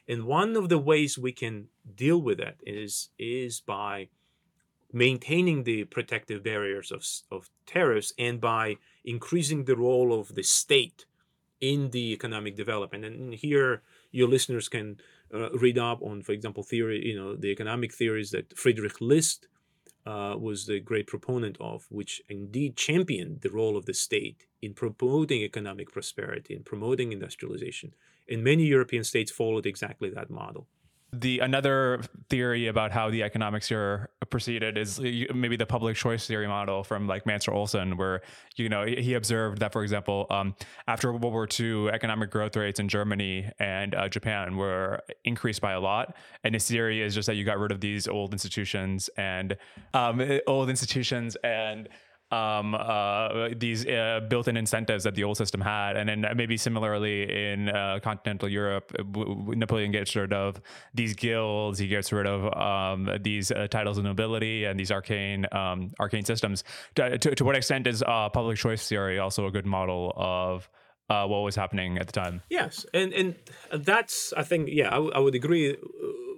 [0.07, 4.09] And one of the ways we can deal with that is, is by
[4.93, 11.05] maintaining the protective barriers of, of tariffs and by increasing the role of the state
[11.61, 13.05] in the economic development.
[13.05, 14.99] And here, your listeners can
[15.33, 19.49] uh, read up on, for example, theory, you know, the economic theories that Friedrich List
[20.07, 24.75] uh, was the great proponent of, which indeed championed the role of the state in
[24.75, 27.95] promoting economic prosperity and promoting industrialization.
[28.29, 30.67] And many European states followed exactly that model
[31.13, 36.47] the another theory about how the economics here proceeded is maybe the public choice theory
[36.47, 38.21] model from like Mancur Olson, where
[38.57, 40.55] you know he observed that, for example, um,
[40.87, 45.73] after World War II, economic growth rates in Germany and uh, Japan were increased by
[45.73, 46.15] a lot,
[46.45, 49.57] and his theory is just that you got rid of these old institutions and
[49.95, 51.89] um, old institutions and
[52.31, 57.53] um, uh, these uh, built-in incentives that the old system had, and then maybe similarly
[57.53, 60.61] in uh, continental Europe, Napoleon gets rid of
[60.95, 61.79] these guilds.
[61.79, 66.25] He gets rid of um, these uh, titles of nobility and these arcane um, arcane
[66.25, 66.65] systems.
[66.97, 70.69] To, to, to, what extent is uh, public choice theory also a good model of
[71.09, 72.43] uh, what was happening at the time?
[72.51, 73.37] Yes, and and
[73.73, 75.77] that's I think yeah I, w- I would agree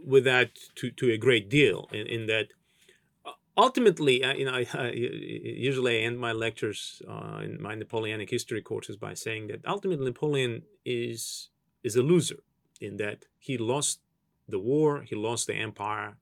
[0.05, 2.49] with that to to a great deal in, in that
[3.57, 8.31] ultimately, uh, you know, I, I, usually I end my lectures uh, in my Napoleonic
[8.31, 11.51] history courses by saying that ultimately Napoleon is
[11.83, 12.43] is a loser
[12.81, 14.01] in that he lost
[14.49, 16.17] the war, he lost the empire,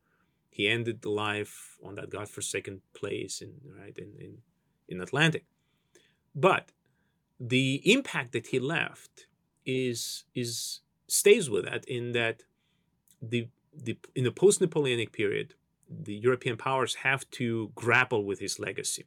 [0.51, 4.39] he ended the life on that godforsaken place in right in in,
[4.89, 5.45] in Atlantic.
[6.35, 6.72] But
[7.41, 9.26] the impact that he left
[9.64, 12.43] is is stays with that in that
[13.20, 15.55] the the in the post-Napoleonic period,
[15.89, 19.05] the European powers have to grapple with his legacy,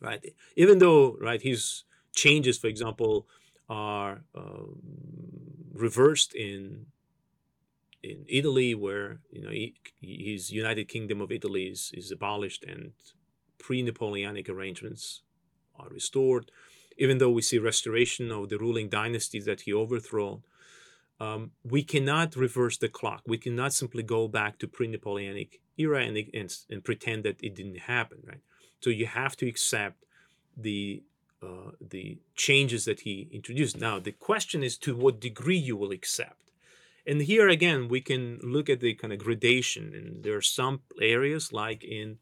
[0.00, 0.34] right?
[0.56, 1.84] Even though right his
[2.14, 3.26] changes, for example,
[3.68, 4.78] are um,
[5.72, 6.86] reversed in
[8.02, 12.92] in Italy, where you know he, his United Kingdom of Italy is, is abolished and
[13.58, 15.22] pre-Napoleonic arrangements
[15.78, 16.50] are restored.
[16.98, 20.40] Even though we see restoration of the ruling dynasties that he overthrew,
[21.20, 23.22] um, we cannot reverse the clock.
[23.26, 27.80] We cannot simply go back to pre-Napoleonic era and, and, and pretend that it didn't
[27.80, 28.40] happen, right?
[28.80, 30.04] So you have to accept
[30.56, 31.02] the
[31.42, 33.78] uh, the changes that he introduced.
[33.78, 36.46] Now the question is to what degree you will accept.
[37.06, 39.94] And here again, we can look at the kind of gradation.
[39.94, 42.18] And there are some areas like in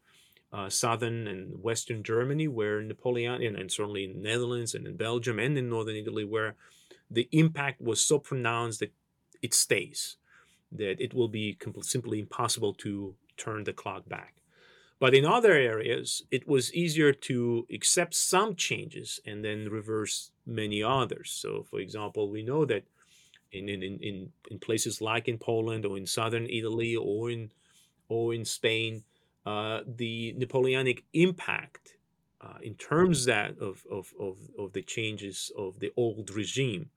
[0.53, 5.39] uh, southern and western Germany where Napoleon, and, and certainly in Netherlands and in Belgium
[5.39, 6.55] and in northern Italy, where
[7.09, 8.93] the impact was so pronounced that
[9.41, 10.17] it stays,
[10.71, 14.35] that it will be simply impossible to turn the clock back.
[14.97, 20.81] But in other areas, it was easier to accept some changes and then reverse many
[20.81, 21.31] others.
[21.31, 22.85] So, for example, we know that
[23.51, 27.51] in, in, in, in places like in Poland or in southern Italy or in,
[28.07, 29.03] or in Spain,
[29.45, 31.94] uh, the Napoleonic impact
[32.45, 36.89] uh, in terms that of, of, of, of the changes of the old regime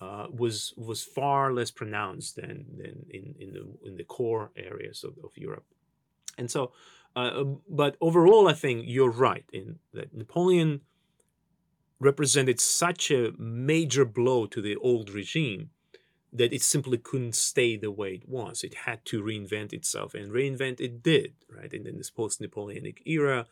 [0.00, 5.04] uh, was was far less pronounced than, than in, in the in the core areas
[5.04, 5.66] of, of Europe.
[6.38, 6.72] And so
[7.16, 10.82] uh, but overall I think you're right in that Napoleon
[12.00, 15.70] represented such a major blow to the old regime
[16.32, 18.62] that it simply couldn't stay the way it was.
[18.62, 21.72] It had to reinvent itself, and reinvent it did, right?
[21.72, 23.46] And in this post-Napoleonic era,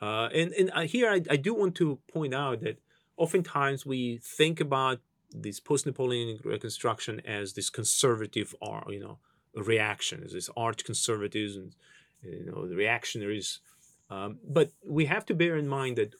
[0.00, 2.78] uh, and and uh, here I, I do want to point out that
[3.16, 8.54] oftentimes we think about this post-Napoleonic reconstruction as this conservative,
[8.88, 9.18] you know,
[9.54, 11.72] reaction, as this arch conservatism,
[12.22, 13.60] you know, the reactionaries.
[14.08, 16.14] Um, but we have to bear in mind that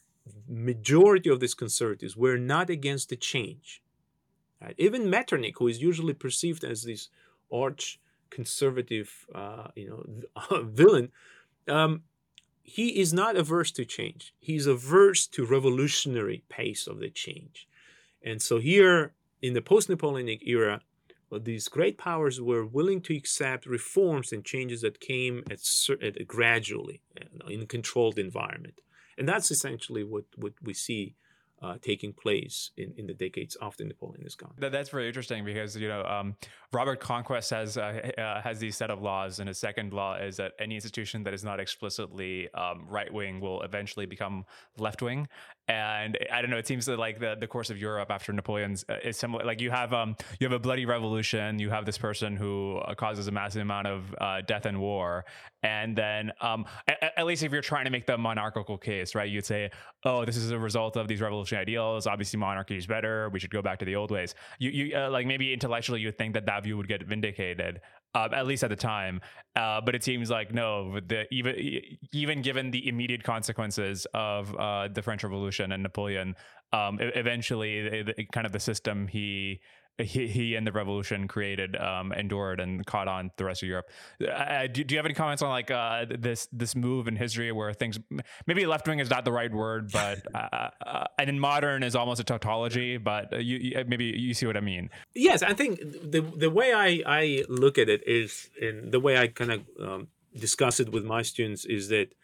[0.49, 3.81] majority of these conservatives were not against the change
[4.61, 4.74] Right?
[4.79, 7.09] Even Metternich, who is usually perceived as this
[7.53, 8.01] arch
[8.31, 11.12] conservative, uh, you know, villain,
[11.68, 12.03] um,
[12.67, 14.35] he is not averse to change.
[14.41, 17.69] He's averse to revolutionary pace of the change.
[18.23, 20.81] And so here in the post-Napoleonic era,
[21.31, 25.61] these great powers were willing to accept reforms and changes that came at,
[26.03, 27.03] at gradually
[27.49, 28.81] in a controlled environment.
[29.17, 31.14] And that's essentially what, what we see
[31.62, 34.52] uh, taking place in, in the decades after Napoleon is gone.
[34.59, 36.36] That, that's very interesting because you know um,
[36.72, 40.36] Robert Conquest has uh, uh, has these set of laws, and his second law is
[40.36, 44.44] that any institution that is not explicitly um, right wing will eventually become
[44.76, 45.28] left wing.
[45.68, 48.84] And I don't know, it seems that like the, the course of Europe after Napoleon's
[48.88, 49.44] uh, is similar.
[49.44, 52.94] Like you have um you have a bloody revolution, you have this person who uh,
[52.94, 55.24] causes a massive amount of uh, death and war,
[55.62, 59.30] and then um at, at least if you're trying to make the monarchical case, right,
[59.30, 59.70] you'd say,
[60.04, 62.07] oh, this is a result of these revolutions ideals.
[62.07, 63.28] Obviously, monarchy is better.
[63.30, 64.34] We should go back to the old ways.
[64.59, 67.80] You, you uh, like maybe intellectually you would think that that view would get vindicated,
[68.14, 69.20] uh, at least at the time.
[69.55, 71.55] Uh, but it seems like no, the, even
[72.12, 76.34] even given the immediate consequences of uh, the French Revolution and Napoleon,
[76.72, 79.61] um, eventually, kind of the system he
[79.99, 83.90] he, he and the revolution created um, endured and caught on the rest of Europe.
[84.20, 87.51] Uh, do, do, you have any comments on like uh, this this move in history
[87.53, 87.99] where things
[88.47, 91.97] maybe left wing is not the right word, but uh, uh, and in modern is
[91.97, 94.90] almost a tautology, but you, you, maybe you see what I mean.
[95.14, 99.16] Yes, I think the the way I I look at it is in the way
[99.16, 102.14] I kind of um, discuss it with my students is that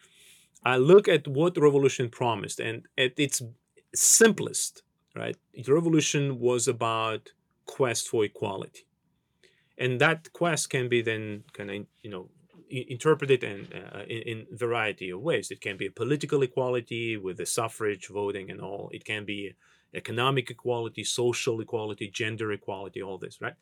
[0.65, 3.43] I look at what revolution promised, and at its
[3.95, 4.83] simplest,
[5.17, 7.31] right, the revolution was about
[7.67, 8.87] quest for equality.
[9.79, 12.29] And that quest can be then kind of you know
[12.71, 15.51] interpreted in, uh, in, in variety of ways.
[15.51, 18.91] It can be political equality with the suffrage voting and all.
[18.93, 19.55] It can be
[19.95, 23.55] economic equality social equality gender equality all this right?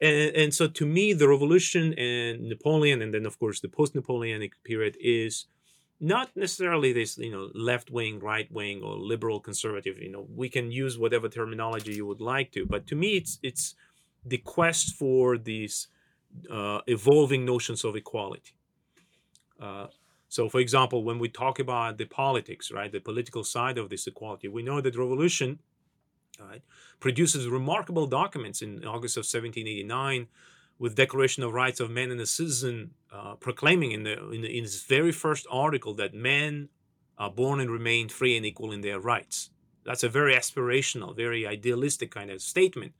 [0.00, 4.52] And, and so to me the revolution and napoleon and then of course the post-napoleonic
[4.64, 5.46] period is
[6.00, 10.48] not necessarily this you know left wing right wing or liberal conservative you know we
[10.48, 13.74] can use whatever terminology you would like to but to me it's it's
[14.24, 15.88] the quest for these
[16.50, 18.52] uh, evolving notions of equality.
[19.60, 19.88] Uh,
[20.30, 24.06] So, for example, when we talk about the politics, right, the political side of this
[24.06, 25.58] equality, we know that revolution,
[26.38, 26.62] right,
[27.00, 30.28] produces remarkable documents in August of 1789
[30.78, 34.58] with Declaration of Rights of Man and the Citizen uh, proclaiming in, the, in, the,
[34.58, 36.68] in its very first article that men
[37.16, 39.50] are born and remain free and equal in their rights.
[39.84, 42.92] That's a very aspirational, very idealistic kind of statement.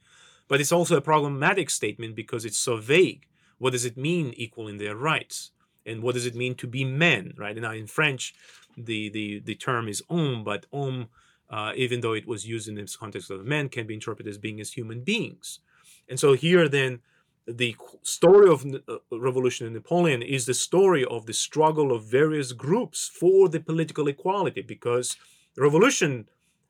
[0.49, 3.27] But it's also a problematic statement because it's so vague.
[3.59, 5.53] What does it mean, equal in their rights?
[5.85, 7.57] And what does it mean to be men, right?
[7.57, 8.35] Now in French,
[8.77, 11.09] the, the, the term is homme, but homme,
[11.51, 14.39] uh, even though it was used in this context of men, can be interpreted as
[14.39, 15.61] being as human beings.
[16.09, 17.01] And so here then,
[17.49, 22.53] the story of uh, revolution in Napoleon is the story of the struggle of various
[22.53, 25.17] groups for the political equality because
[25.57, 26.29] revolution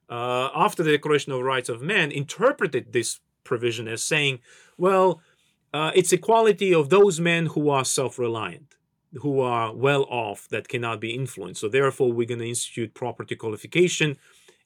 [0.08, 4.38] uh, after the Declaration of Rights of Man interpreted this provision as saying,
[4.76, 5.20] well,
[5.74, 8.76] uh, it's equality of those men who are self-reliant,
[9.14, 11.60] who are well off, that cannot be influenced.
[11.60, 14.16] So therefore, we're going to institute property qualification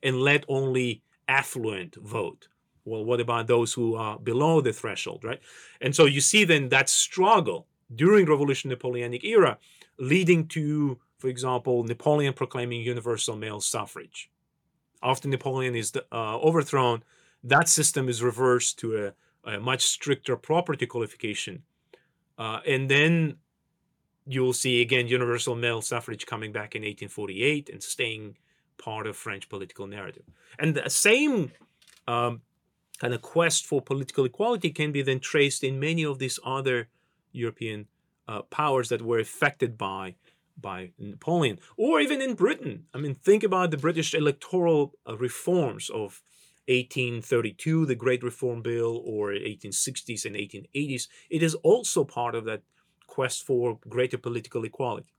[0.02, 2.48] and let only affluent vote
[2.84, 5.40] well what about those who are below the threshold right?
[5.80, 9.58] And so you see then that struggle during revolution napoleonic era
[9.98, 14.30] leading to for example napoleon proclaiming universal male suffrage.
[15.02, 17.02] After napoleon is uh, overthrown
[17.44, 19.12] that system is reversed to
[19.44, 21.62] a, a much stricter property qualification.
[22.38, 23.36] Uh, and then
[24.26, 28.36] you'll see again universal male suffrage coming back in 1848 and staying
[28.78, 30.22] part of french political narrative.
[30.58, 31.52] And the same
[32.06, 32.40] um,
[33.02, 36.88] kind of quest for political equality can be then traced in many of these other
[37.32, 37.88] European
[38.28, 40.14] uh, powers that were affected by
[40.60, 42.84] by Napoleon, or even in Britain.
[42.94, 46.22] I mean, think about the British electoral uh, reforms of
[46.68, 51.08] 1832, the Great Reform Bill, or 1860s and 1880s.
[51.30, 52.62] It is also part of that
[53.06, 55.14] quest for greater political equality.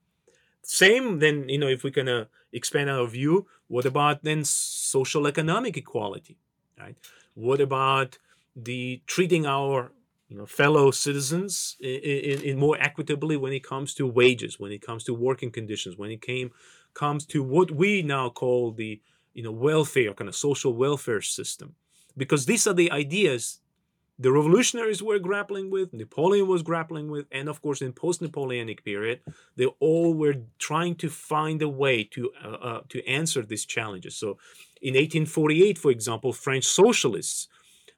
[0.62, 5.28] Same then, you know, if we can uh, expand our view, what about then social
[5.28, 6.38] economic equality,
[6.80, 6.96] right?
[7.36, 8.18] What about
[8.56, 9.92] the treating our
[10.30, 14.72] you know, fellow citizens in, in, in, more equitably when it comes to wages, when
[14.72, 16.52] it comes to working conditions, when it came
[16.96, 19.00] comes to what we now call the
[19.34, 21.76] you know welfare kind of social welfare system,
[22.18, 23.60] because these are the ideas
[24.20, 29.22] the revolutionaries were grappling with, Napoleon was grappling with, and of course in post-Napoleonic period,
[29.56, 34.16] they all were trying to find a way to uh, uh, to answer these challenges.
[34.16, 34.38] So
[34.82, 37.48] in 1848, for example, French socialists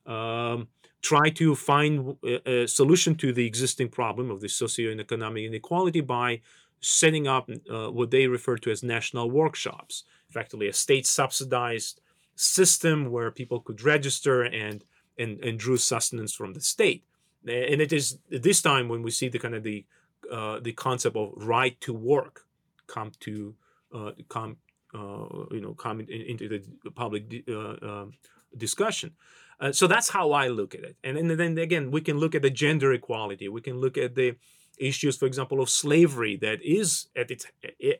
[0.05, 0.67] um,
[1.01, 6.41] tried to find a, a, solution to the existing problem of the socio-economic inequality by
[6.79, 11.99] setting up uh, what they refer to as national workshops, effectively a state-subsidized
[12.35, 14.83] system where people could register and,
[15.17, 17.03] and, and drew sustenance from the state.
[17.43, 19.85] And it is this time when we see the kind of the
[20.31, 22.45] uh, the concept of right to work
[22.87, 23.53] come to
[23.93, 24.57] uh, come
[24.93, 28.13] uh, you know come in, into the public uh, um,
[28.57, 29.11] discussion.
[29.59, 30.97] Uh, so that's how I look at it.
[31.03, 33.47] And, and then again, we can look at the gender equality.
[33.47, 34.35] We can look at the
[34.77, 37.45] issues, for example, of slavery that is at its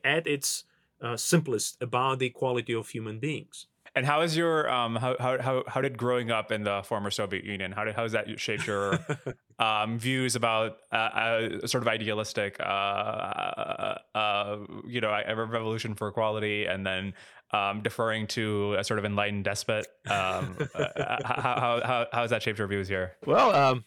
[0.04, 0.64] at its
[1.00, 3.66] uh, simplest about the equality of human beings.
[3.96, 7.10] And how is your um how how how, how did growing up in the former
[7.10, 8.98] Soviet Union how did how has that shaped your
[9.58, 15.94] um, views about uh, uh, sort of idealistic uh, uh, uh you know a revolution
[15.94, 17.14] for equality and then
[17.52, 19.86] um, deferring to a sort of enlightened despot?
[20.06, 23.16] Um, uh, how, how how has that shaped your views here?
[23.24, 23.54] Well.
[23.54, 23.84] Um,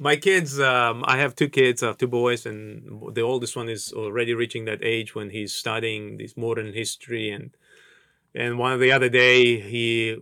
[0.00, 3.92] my kids, um, I have two kids, uh, two boys, and the oldest one is
[3.92, 7.50] already reaching that age when he's studying this modern history and
[8.34, 10.16] and one the other day he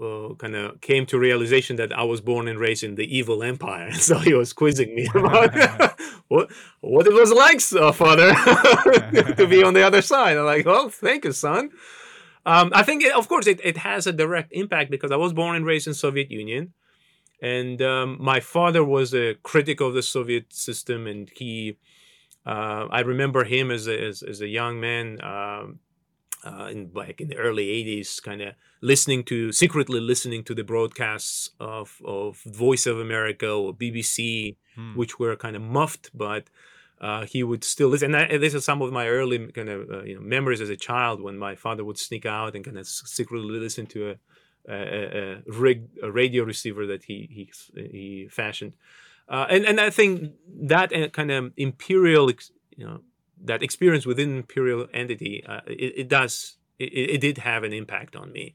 [0.00, 3.42] uh, kind of came to realization that I was born and raised in the evil
[3.42, 3.90] empire.
[4.00, 6.50] So he was quizzing me about what
[6.80, 8.32] what it was like, uh, father,
[9.34, 10.36] to be on the other side.
[10.36, 11.70] I'm like, well, thank you, son.
[12.46, 15.32] Um, I think, it, of course, it, it has a direct impact because I was
[15.32, 16.72] born and raised in Soviet Union.
[17.42, 21.76] And um, my father was a critic of the Soviet system, and he,
[22.46, 25.78] uh, I remember him as a, as, as a young man um,
[26.44, 30.64] uh, in like in the early 80s kind of listening to secretly listening to the
[30.64, 34.94] broadcasts of, of voice of america or bbc hmm.
[34.94, 36.44] which were kind of muffed but
[37.00, 39.68] uh, he would still listen and, I, and, this is some of my early kind
[39.68, 42.64] of uh, you know memories as a child when my father would sneak out and
[42.64, 44.14] kind of secretly listen to a
[44.68, 48.74] a, a, rig, a radio receiver that he he, he fashioned
[49.28, 52.30] uh, and and I think that uh, kind of imperial
[52.76, 53.00] you know
[53.42, 58.16] that experience within imperial entity uh, it, it, does it, it, did have an impact
[58.16, 58.54] on me.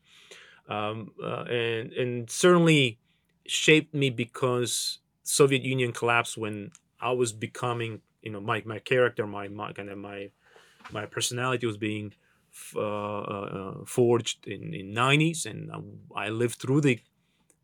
[0.68, 3.00] Um, uh, and and certainly
[3.46, 9.26] shaped me because soviet union collapsed when i was becoming you know my my character,
[9.26, 10.32] my, my kind of my
[10.92, 12.14] my personality was being
[12.76, 15.72] uh, uh, forged in in 90s, and
[16.16, 17.00] I lived through the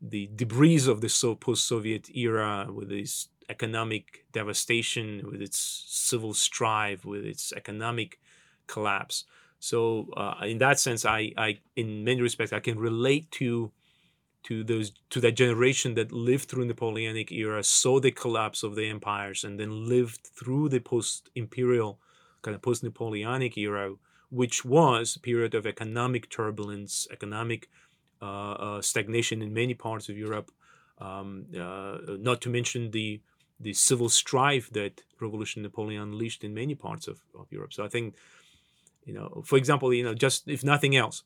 [0.00, 7.04] the debris of the so post-Soviet era with its economic devastation, with its civil strife,
[7.04, 8.18] with its economic
[8.66, 9.24] collapse.
[9.58, 13.72] So uh, in that sense, I, I, in many respects, I can relate to
[14.44, 18.88] to those to that generation that lived through Napoleonic era, saw the collapse of the
[18.88, 22.00] empires, and then lived through the post-imperial
[22.42, 23.94] kind of post-Napoleonic era,
[24.30, 27.68] which was a period of economic turbulence, economic
[28.20, 30.50] uh, uh, stagnation in many parts of Europe,
[30.98, 33.20] um, uh, not to mention the
[33.62, 37.72] the civil strife that Revolution Napoleon unleashed in many parts of, of Europe.
[37.72, 38.14] So I think,
[39.04, 41.22] you know, for example, you know, just if nothing else,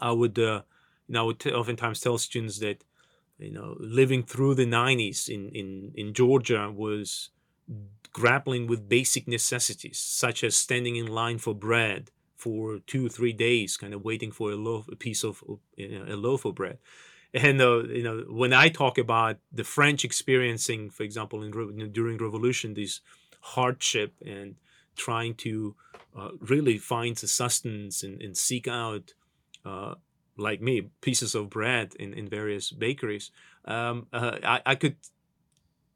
[0.00, 0.62] I would, uh,
[1.06, 2.84] you know, I would t- oftentimes tell students that,
[3.38, 7.30] you know, living through the 90s in, in, in Georgia was
[8.12, 13.32] grappling with basic necessities, such as standing in line for bread, for two or three
[13.32, 15.42] days, kind of waiting for a loaf, a piece of
[15.76, 16.78] you know, a loaf of bread.
[17.32, 22.18] And uh, you know, when I talk about the French experiencing, for example, in during
[22.18, 23.00] Revolution, this
[23.40, 24.56] hardship and
[24.96, 25.74] trying to
[26.16, 29.14] uh, really find sustenance and, and seek out,
[29.64, 29.94] uh,
[30.36, 33.30] like me, pieces of bread in, in various bakeries,
[33.64, 34.96] um, uh, I, I could,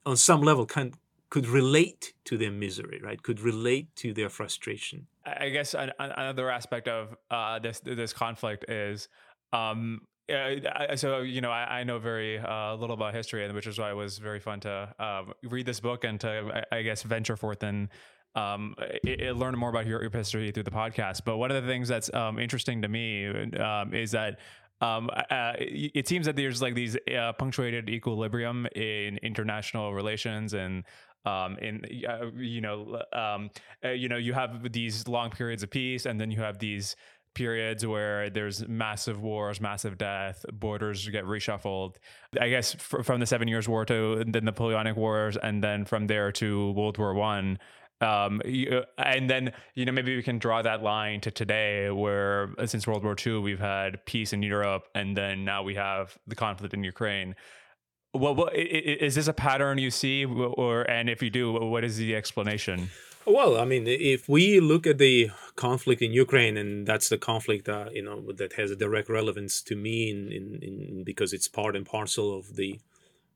[0.07, 0.95] on some level, kind
[1.30, 3.20] could relate to their misery, right?
[3.20, 5.09] Could relate to their frustration.
[5.26, 9.09] I guess another aspect of uh, this this conflict is.
[9.53, 10.03] Um,
[10.33, 13.79] uh, so you know, I, I know very uh, little about history, and which is
[13.79, 17.03] why it was very fun to um, read this book and to, I, I guess,
[17.03, 17.89] venture forth and
[18.35, 21.22] um, it, it learn more about your history through the podcast.
[21.25, 24.39] But one of the things that's um, interesting to me um, is that
[24.81, 30.85] um, uh, it seems that there's like these uh, punctuated equilibrium in international relations and
[31.25, 33.51] um, in uh, you know um,
[33.85, 36.97] uh, you know you have these long periods of peace and then you have these
[37.35, 41.97] periods where there's massive wars massive death borders get reshuffled
[42.41, 46.07] i guess fr- from the seven years war to the napoleonic wars and then from
[46.07, 47.59] there to world war one
[48.01, 52.53] um, you, and then you know maybe we can draw that line to today where
[52.59, 56.16] uh, since world war ii we've had peace in europe and then now we have
[56.26, 57.35] the conflict in ukraine
[58.14, 61.97] well, what, is this a pattern you see, or and if you do, what is
[61.97, 62.91] the explanation?
[63.27, 67.68] Well, I mean, if we look at the conflict in Ukraine, and that's the conflict
[67.68, 71.49] uh, you know that has a direct relevance to me, in, in, in because it's
[71.49, 72.81] part and parcel of the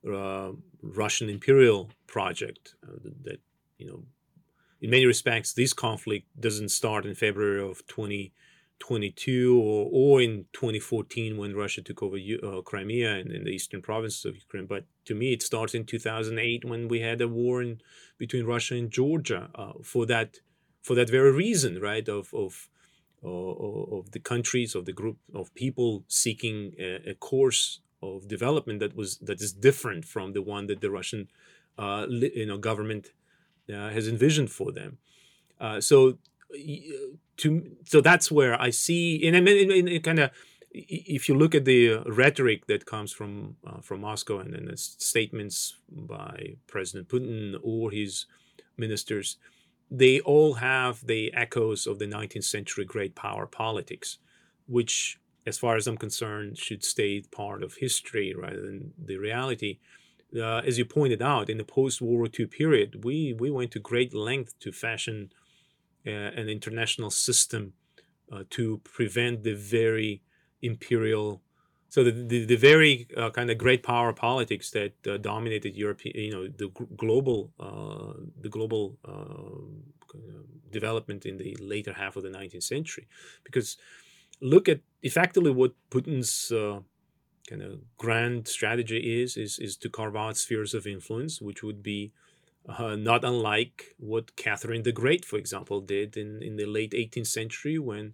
[0.07, 2.75] uh, Russian imperial project.
[2.87, 3.41] Uh, that
[3.79, 4.03] you know,
[4.83, 11.39] in many respects, this conflict doesn't start in February of 2022 or, or in 2014
[11.39, 14.67] when Russia took over uh, Crimea and in the eastern provinces of Ukraine.
[14.67, 17.81] But to me, it starts in 2008 when we had a war in,
[18.19, 20.41] between Russia and Georgia uh, for that
[20.83, 22.09] for that very reason, right?
[22.09, 22.69] Of of
[23.23, 28.95] of the countries of the group of people seeking a, a, course of development that
[28.95, 31.29] was that is different from the one that the Russian
[31.79, 33.11] uh, you know government
[33.69, 34.99] uh, has envisioned for them.
[35.61, 36.19] Uh, so
[37.37, 40.31] to so that's where I see and I mean kind of
[40.89, 44.77] if you look at the rhetoric that comes from uh, from Moscow and then the
[44.77, 48.27] statements by President Putin or his
[48.77, 49.37] ministers,
[49.91, 54.19] they all have the echoes of the 19th century great power politics,
[54.67, 59.79] which, as far as I'm concerned, should stay part of history rather than the reality.
[60.37, 63.79] Uh, as you pointed out, in the post-World War II period, we we went to
[63.79, 65.33] great length to fashion
[66.07, 67.73] uh, an international system
[68.31, 70.23] uh, to prevent the very
[70.63, 71.41] imperial
[71.91, 76.01] so the, the, the very uh, kind of great power politics that uh, dominated Europe,
[76.05, 80.19] you know, the global, uh, the global uh,
[80.71, 83.09] development in the later half of the 19th century,
[83.43, 83.79] because
[84.43, 86.53] look at effectively what Putin's
[87.49, 91.83] kind of grand strategy is, is, is to carve out spheres of influence, which would
[91.83, 92.13] be
[92.69, 97.29] uh, not unlike what Catherine the Great, for example, did in, in the late 18th
[97.29, 98.13] century when,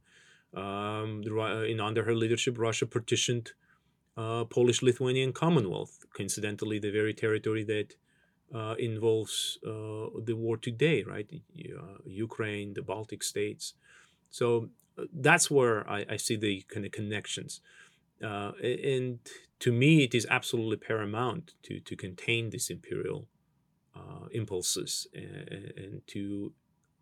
[0.57, 1.23] um,
[1.69, 3.53] in under her leadership, Russia partitioned
[4.17, 7.95] uh, Polish-Lithuanian Commonwealth, coincidentally the very territory that
[8.55, 11.29] uh, involves uh, the war today, right?
[11.33, 13.75] Uh, Ukraine, the Baltic states.
[14.31, 17.61] So uh, that's where I, I, see the kind of connections.
[18.21, 19.19] and
[19.59, 23.27] to me, it is absolutely paramount to, to contain these imperial
[23.97, 26.53] uh, impulses and, and, to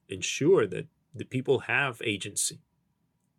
[0.09, 2.61] ensure that the people have agency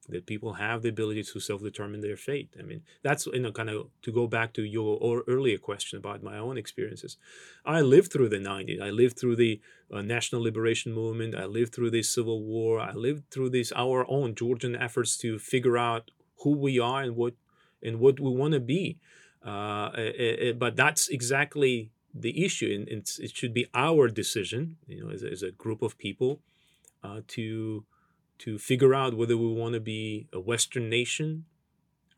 [0.09, 2.49] that people have the ability to self-determine their fate.
[2.59, 6.23] I mean, that's you know kind of to go back to your earlier question about
[6.23, 7.17] my own experiences.
[7.65, 8.81] I lived through the '90s.
[8.81, 11.35] I lived through the uh, national liberation movement.
[11.35, 12.79] I lived through the Civil War.
[12.79, 16.11] I lived through this our own Georgian efforts to figure out
[16.43, 17.33] who we are and what
[17.81, 18.99] and what we want to be.
[19.45, 24.07] Uh, it, eh, it, eh, but that's exactly the issue, and it should be our
[24.07, 26.39] decision, you know, as, as a group of people,
[27.03, 27.83] uh, to
[28.43, 31.45] to figure out whether we want to be a Western nation,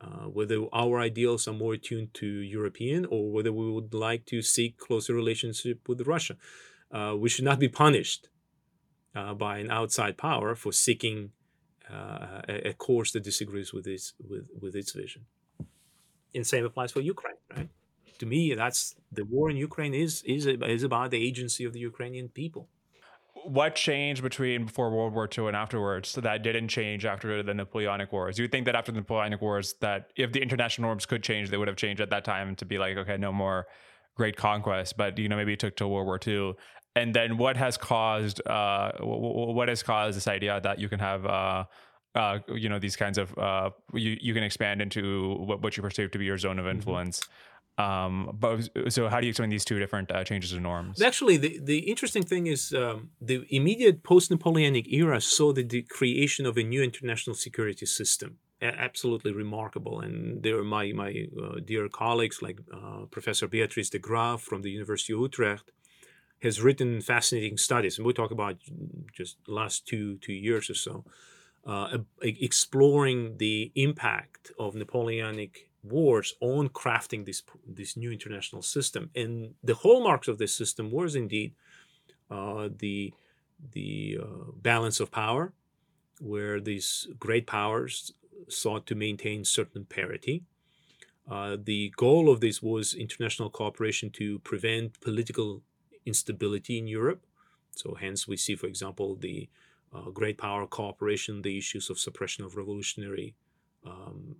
[0.01, 4.41] uh, whether our ideals are more attuned to European, or whether we would like to
[4.41, 6.35] seek closer relationship with Russia.
[6.91, 8.29] Uh, we should not be punished
[9.15, 11.29] uh, by an outside power for seeking
[11.91, 15.25] uh, a, a, course that disagrees with its with, with its vision.
[16.33, 17.69] And same applies for Ukraine, right?
[18.17, 21.79] To me, that's the war in Ukraine is is is about the agency of the
[21.91, 22.67] Ukrainian people
[23.45, 28.11] what changed between before World War II and afterwards that didn't change after the Napoleonic
[28.11, 28.37] Wars?
[28.37, 31.57] You think that after the Napoleonic Wars, that if the international norms could change, they
[31.57, 33.67] would have changed at that time to be like, okay, no more
[34.15, 36.53] great conquest, but you know maybe it took to World War II.
[36.95, 41.25] And then what has caused uh, what has caused this idea that you can have
[41.25, 41.65] uh,
[42.15, 45.83] uh, you know these kinds of uh, you you can expand into what, what you
[45.83, 46.77] perceive to be your zone of mm-hmm.
[46.77, 47.19] influence.
[47.19, 47.31] Mm-hmm
[47.77, 51.01] um, but so how do you explain these two different uh, changes in norms?
[51.01, 56.45] Actually, the, the interesting thing is um, the immediate post-Napoleonic era saw the, the, creation
[56.45, 58.37] of a new international security system.
[58.61, 59.99] A- absolutely remarkable.
[59.99, 64.61] And there are my, my uh, dear colleagues like uh, Professor Beatrice de Graaf from
[64.61, 65.71] the University of Utrecht
[66.41, 67.97] has written fascinating studies.
[67.97, 68.55] And we'll talk about
[69.11, 71.03] just last two, two years or so,
[71.65, 79.09] uh, exploring the impact of Napoleonic wars on crafting this this new international system.
[79.15, 81.53] And the hallmarks of this system was indeed
[82.29, 83.13] uh, the
[83.71, 85.53] the uh, balance of power,
[86.19, 88.13] where these great powers
[88.49, 90.43] sought to maintain certain parity.
[91.27, 95.63] Uh, the goal of this was international cooperation to prevent political
[96.05, 97.25] instability in Europe.
[97.71, 99.49] So, hence, we see, for example, the
[99.93, 103.33] uh, great power cooperation, the issues of suppression of revolutionary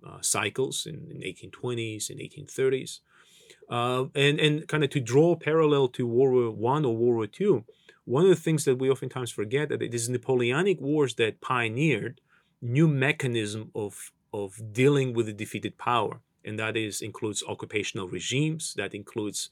[0.06, 3.00] uh, cycles in, in 1820s and 1830s.
[3.68, 7.26] Uh, and and kind of to draw parallel to World War One or World War
[7.26, 7.64] Two,
[8.04, 12.20] one of the things that we oftentimes forget that it is Napoleonic wars that pioneered
[12.62, 18.74] new mechanism of of dealing with the defeated power, and that is includes occupational regimes,
[18.74, 19.50] that includes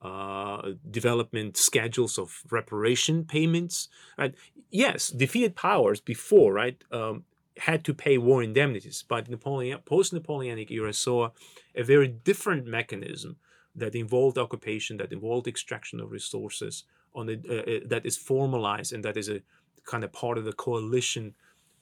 [0.00, 3.88] uh, development schedules of reparation payments.
[4.18, 4.34] Right?
[4.70, 6.82] Yes, defeated powers before, right?
[6.90, 7.24] Um,
[7.58, 11.30] had to pay war indemnities, but Napoleon, post-Napoleonic era saw
[11.74, 13.36] a very different mechanism
[13.74, 16.84] that involved occupation, that involved extraction of resources,
[17.14, 19.42] on the, uh, uh, that is formalized and that is a
[19.84, 21.34] kind of part of the coalition,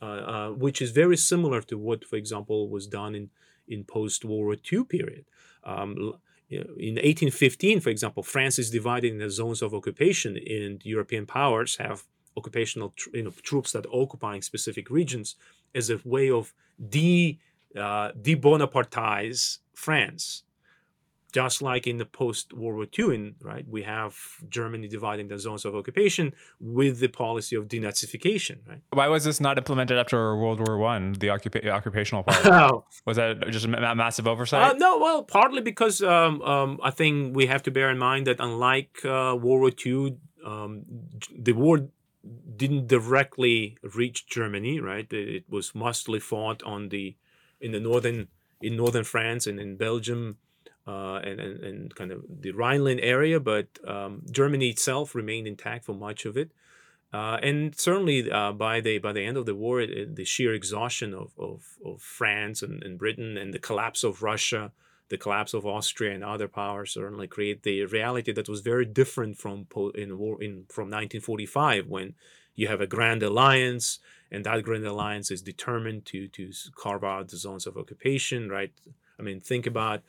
[0.02, 3.30] uh, uh, which is very similar to what, for example, was done in
[3.68, 5.24] in post-World War II period.
[5.64, 6.14] Um,
[6.50, 12.02] in 1815, for example, France is divided into zones of occupation, and European powers have
[12.36, 15.36] occupational you know, troops that are occupying specific regions
[15.74, 16.52] as a way of
[16.88, 17.38] de
[17.76, 20.42] uh, de-Bonapartize France.
[21.32, 24.16] Just like in the post World War II, in, right, we have
[24.48, 28.56] Germany dividing the zones of occupation with the policy of denazification.
[28.66, 28.80] Right.
[28.92, 31.12] Why was this not implemented after World War One?
[31.12, 32.84] The occupa- occupational part oh.
[33.06, 34.72] was that just a massive oversight?
[34.72, 38.26] Uh, no, well, partly because um, um, I think we have to bear in mind
[38.26, 40.82] that unlike uh, World War II, um,
[41.38, 41.88] the war
[42.56, 45.10] didn't directly reach Germany, right?
[45.12, 47.16] It was mostly fought on the
[47.60, 48.28] in the northern
[48.60, 50.36] in northern France and in Belgium
[50.86, 55.84] uh, and, and, and kind of the Rhineland area, but um, Germany itself remained intact
[55.84, 56.50] for much of it.
[57.12, 60.24] Uh, and certainly uh, by the by the end of the war, it, it, the
[60.24, 64.72] sheer exhaustion of, of, of France and, and Britain and the collapse of Russia
[65.10, 69.36] the collapse of Austria and other powers certainly create the reality that was very different
[69.36, 72.14] from in war in from 1945 when
[72.54, 73.98] you have a grand alliance
[74.30, 78.72] and that grand alliance is determined to to carve out the zones of occupation right?
[79.18, 80.02] I mean think about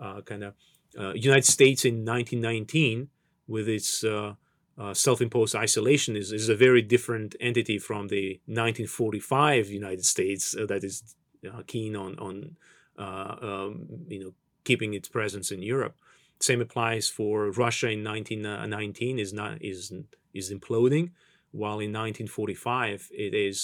[0.00, 0.54] uh, kind of
[0.98, 3.08] uh, united states in 1919
[3.46, 4.34] with its uh,
[4.76, 10.66] uh, self-imposed isolation is, is a very different entity from the 1945 united states uh,
[10.66, 11.14] that is
[11.48, 12.56] uh, keen on on
[12.98, 14.34] um, you know
[14.68, 15.96] keeping its presence in Europe.
[16.48, 19.92] Same applies for Russia in 1919 is not is
[20.40, 21.06] is imploding,
[21.62, 23.58] while in 1945 it is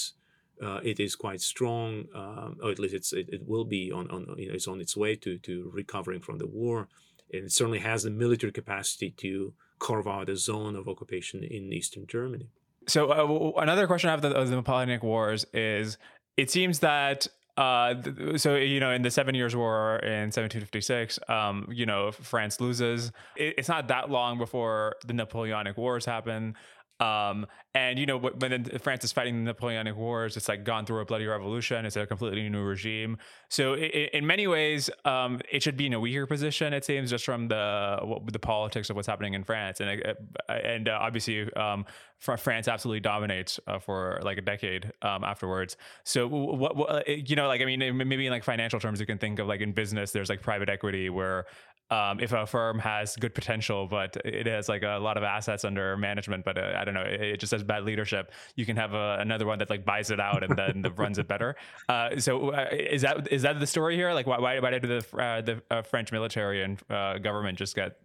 [0.67, 4.05] uh, it is quite strong, um, or at least it's it, it will be on,
[4.15, 6.89] on you know, it's on its way to to recovering from the war,
[7.33, 9.31] and it certainly has the military capacity to
[9.79, 12.49] carve out a zone of occupation in eastern Germany.
[12.95, 15.99] So uh, another question after the, the Napoleonic Wars is
[16.37, 17.95] it seems that uh,
[18.37, 23.13] so you know, in the Seven Years' War in 1756, um, you know, France loses.
[23.37, 26.57] It, it's not that long before the Napoleonic Wars happen.
[27.01, 31.01] Um, and you know, when France is fighting the Napoleonic Wars, it's like gone through
[31.01, 31.85] a bloody revolution.
[31.85, 33.19] It's a completely new regime.
[33.49, 36.73] So, in, in many ways, um, it should be in a weaker position.
[36.73, 40.53] It seems just from the what, the politics of what's happening in France, and uh,
[40.53, 41.85] and uh, obviously, um,
[42.19, 45.77] France absolutely dominates uh, for like a decade um, afterwards.
[46.05, 49.07] So, what, what, uh, you know, like I mean, maybe in like financial terms, you
[49.07, 51.47] can think of like in business, there's like private equity where
[51.91, 55.65] um, if a firm has good potential, but it has like a lot of assets
[55.65, 58.77] under management, but uh, I don't know, it, it, just has bad leadership, you can
[58.77, 61.57] have a, another one that like buys it out and then runs it better.
[61.89, 64.13] Uh, so uh, is that is that the story here?
[64.15, 67.75] Like why why, why did the uh, the uh, French military and uh, government just
[67.75, 67.99] get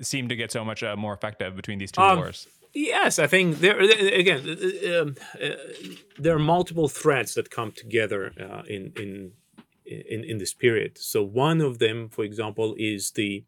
[0.00, 2.46] seem to get so much more effective between these two um, wars?
[2.72, 4.56] Yes, I think there again
[5.00, 5.16] um,
[6.18, 8.28] there are multiple threads that come together
[8.68, 9.32] in in
[9.86, 10.98] in, in this period.
[10.98, 13.44] So one of them, for example, is the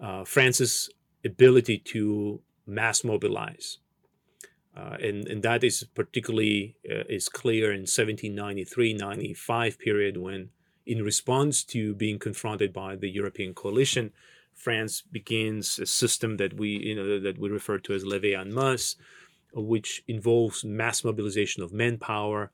[0.00, 0.90] uh, France's
[1.24, 3.78] ability to mass mobilize.
[4.76, 10.50] Uh, and, and that is particularly uh, is clear in 1793-95 period when
[10.84, 14.12] in response to being confronted by the European coalition,
[14.54, 18.54] France begins a system that we you know that we refer to as levée en
[18.54, 18.96] masse,
[19.52, 22.52] which involves mass mobilization of manpower,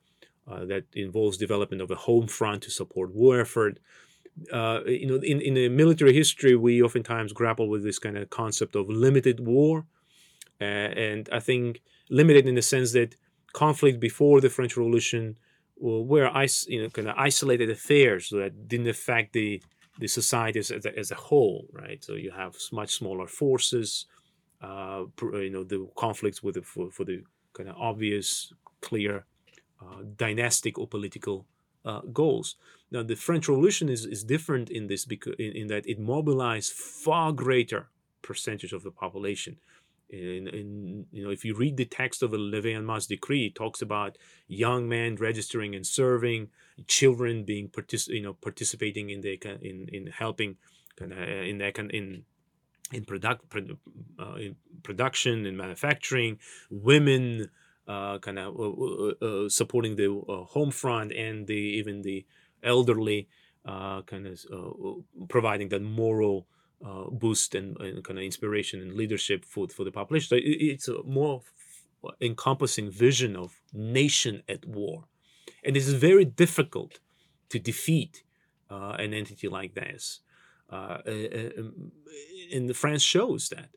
[0.52, 3.78] uh, that involves development of a home front to support war effort.
[4.52, 8.30] Uh, you know, in, in the military history, we oftentimes grapple with this kind of
[8.30, 9.86] concept of limited war.
[10.60, 13.16] Uh, and I think limited in the sense that
[13.52, 15.36] conflict before the French Revolution
[15.76, 16.30] were
[16.68, 19.60] you know, kind of isolated affairs that didn't affect the,
[19.98, 22.02] the society as, as, a, whole, right?
[22.04, 24.06] So you have much smaller forces,
[24.62, 27.22] uh, you know, the conflicts with the, for, for the
[27.52, 29.26] kind of obvious, clear
[30.16, 31.46] dynastic or political
[31.84, 32.56] uh, goals.
[32.90, 36.72] Now, the French Revolution is, is different in this because in, in that it mobilized
[36.72, 37.88] far greater
[38.22, 39.56] percentage of the population.
[40.10, 43.46] In, in, you know, if you read the text of the Levée en masse decree,
[43.46, 46.50] it talks about young men registering and serving,
[46.86, 50.56] children being partic- you know, participating in the in in helping
[50.96, 52.24] kind of in the in
[52.92, 53.44] in product
[54.20, 56.38] uh, in production and manufacturing,
[56.70, 57.48] women
[57.88, 60.08] uh, kind of uh, uh, supporting the
[60.50, 62.24] home front and the even the
[62.62, 63.28] elderly,
[63.66, 64.38] kind of
[65.28, 66.46] providing that moral
[67.10, 70.28] boost and, and, kind of inspiration and leadership for for the population.
[70.28, 71.42] So it, it's a more
[72.20, 75.04] encompassing vision of nation at war,
[75.64, 77.00] and it's very difficult
[77.48, 78.22] to defeat
[78.70, 80.20] uh, an entity like this.
[80.70, 80.98] Uh,
[82.52, 83.68] and France shows that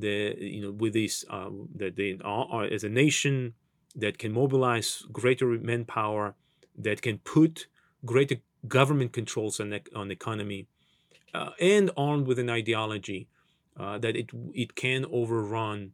[0.00, 3.54] the you know with this uh, that they are as a nation
[3.96, 6.34] that can mobilize greater manpower,
[6.76, 7.66] that can put
[8.04, 8.36] greater
[8.66, 10.66] government controls on on economy,
[11.34, 13.28] uh, and armed with an ideology
[13.76, 15.92] uh, that it it can overrun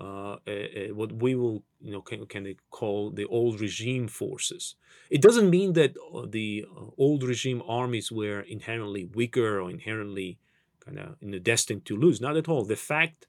[0.00, 4.74] uh, a, a, what we will you know can, can call the old regime forces.
[5.10, 10.38] It doesn't mean that uh, the uh, old regime armies were inherently weaker or inherently
[10.84, 12.20] kind of you know, destined to lose.
[12.20, 12.64] Not at all.
[12.64, 13.26] The fact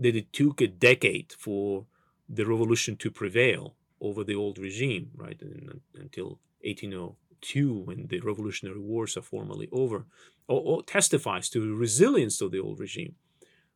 [0.00, 1.86] that it took a decade for
[2.28, 8.80] the revolution to prevail over the old regime, right, and, until 1802 when the revolutionary
[8.80, 10.06] wars are formally over,
[10.48, 13.14] or, or testifies to the resilience of the old regime.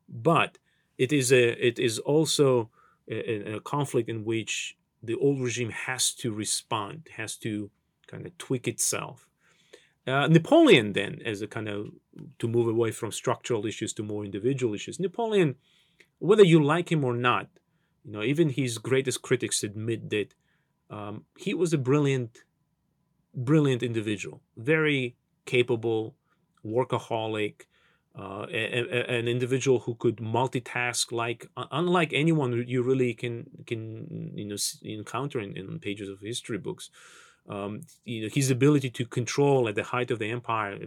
[0.09, 0.59] But
[0.97, 2.71] it is a it is also
[3.09, 7.71] a, a conflict in which the old regime has to respond, has to
[8.07, 9.29] kind of tweak itself.
[10.07, 11.89] Uh, Napoleon, then, as a kind of
[12.39, 15.57] to move away from structural issues to more individual issues, Napoleon
[16.19, 17.49] whether you like him or not,
[18.05, 20.35] you know, even his greatest critics admit that
[20.91, 22.45] um, he was a brilliant,
[23.35, 26.15] brilliant individual, very capable,
[26.65, 27.63] workaholic,
[28.17, 34.33] uh, a, a, an individual who could multitask like unlike anyone you really can can
[34.37, 36.91] you know encounter in, in pages of history books.
[37.49, 40.79] Um, you know his ability to control at the height of the empire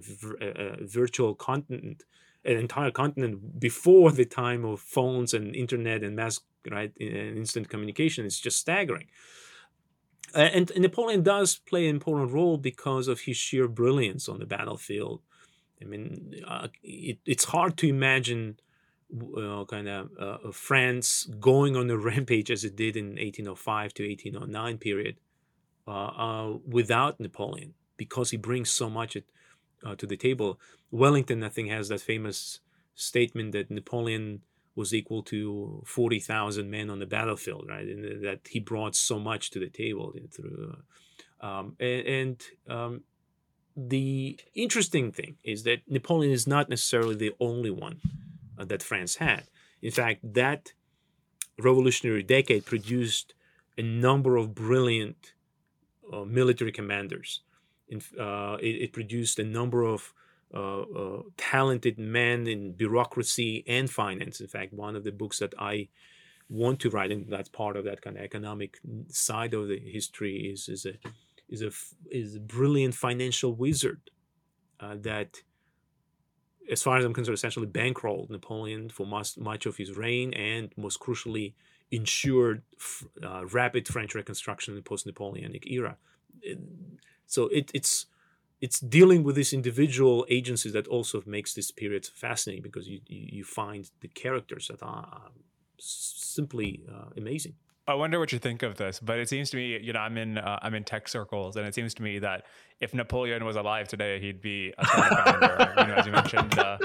[0.42, 2.04] a, a virtual continent
[2.46, 7.70] an entire continent before the time of phones and internet and mass right and instant
[7.70, 9.08] communication is just staggering.
[10.36, 15.22] And, Napoleon does play an important role because of his sheer brilliance on the battlefield.
[15.82, 18.60] I mean, uh, it, it's hard to imagine
[19.38, 24.08] uh, kind of uh, France going on a rampage as it did in 1805 to
[24.08, 25.16] 1809 period
[25.88, 29.16] uh, uh, without Napoleon because he brings so much
[29.86, 30.60] uh, to the table.
[30.92, 32.60] Wellington, I think, has that famous
[32.96, 34.42] statement that Napoleon
[34.76, 37.88] was equal to 40,000 men on the battlefield, right?
[37.88, 40.78] And that he brought so much to the table through
[41.40, 43.02] Um, and, and um,
[43.76, 48.02] the interesting thing is that Napoleon is not necessarily the only one
[48.58, 49.44] uh, that France had.
[49.82, 50.74] In fact, that
[51.60, 53.34] revolutionary decade produced
[53.78, 55.34] a number of brilliant
[56.12, 57.42] uh, military commanders.
[57.90, 60.14] In, uh, it, it, produced a number of
[60.54, 64.42] uh, uh, talented men in bureaucracy and finance.
[64.42, 65.88] In fact, one of the books that I
[66.50, 68.80] want to write, and that's part of that kind of economic
[69.10, 70.94] side of the history, is is a
[71.50, 71.72] is a
[72.12, 74.02] is a brilliant financial wizard
[74.80, 75.42] uh, that,
[76.72, 80.72] as far as I'm concerned, essentially bankrolled Napoleon for much much of his reign, and
[80.78, 81.54] most crucially,
[81.92, 82.64] ensured
[83.24, 85.98] uh, rapid French reconstruction in the post-Napoleonic era.
[87.28, 88.08] So it, it's
[88.60, 93.44] it's dealing with these individual agencies that also makes this period fascinating because you you
[93.44, 95.32] find the characters that are
[95.78, 97.54] simply uh, amazing.
[97.90, 100.18] I wonder what you think of this, but it seems to me, you know, I'm
[100.18, 102.46] in uh, I'm in tech circles, and it seems to me that
[102.82, 105.74] if Napoleon was alive today, he'd be a founder.
[105.78, 106.78] you know, as you mentioned, uh,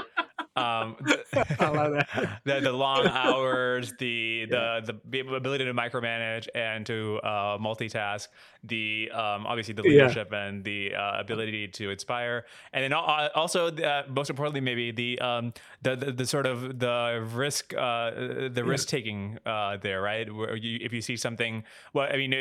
[0.55, 0.95] um,
[1.59, 2.39] I love that.
[2.43, 4.79] the, the long hours, the, yeah.
[4.85, 8.27] the the ability to micromanage and to uh, multitask,
[8.63, 10.45] the um, obviously the leadership yeah.
[10.45, 15.53] and the uh, ability to inspire, and then also uh, most importantly maybe the, um,
[15.81, 20.33] the, the the sort of the risk uh, the risk taking uh, there, right?
[20.33, 22.33] Where you, if you see something, well, I mean,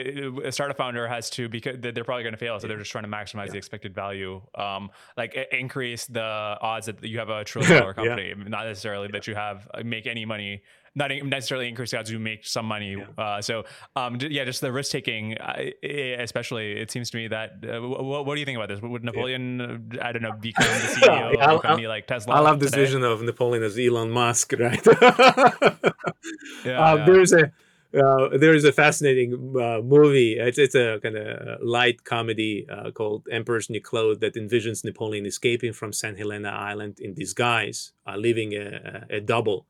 [0.45, 3.05] a startup founder has to because they're probably going to fail, so they're just trying
[3.05, 7.79] to maximize the expected value, um, like increase the odds that you have a trillion
[7.79, 8.49] dollar company, yeah.
[8.49, 10.63] not necessarily that you have uh, make any money
[10.95, 12.97] not necessarily increase the odds you make some money.
[12.97, 13.07] Yeah.
[13.17, 13.65] Uh, so
[13.97, 16.73] um, yeah, just the risk taking, uh, especially.
[16.73, 17.53] It seems to me that.
[17.63, 18.81] Uh, what, what, do you think about this?
[18.81, 20.07] Would Napoleon, yeah.
[20.07, 22.35] I don't know, become the CEO of a company like Tesla?
[22.35, 24.87] I love this vision of Napoleon as Elon Musk, right?
[26.65, 27.51] yeah, um, There's a.
[27.95, 30.39] Uh, there is a fascinating uh, movie.
[30.39, 35.27] It's, it's a kind of light comedy uh, called Emperor's New Clothes that envisions Napoleon
[35.27, 36.17] escaping from St.
[36.17, 39.67] Helena Island in disguise, uh, leaving a, a, double.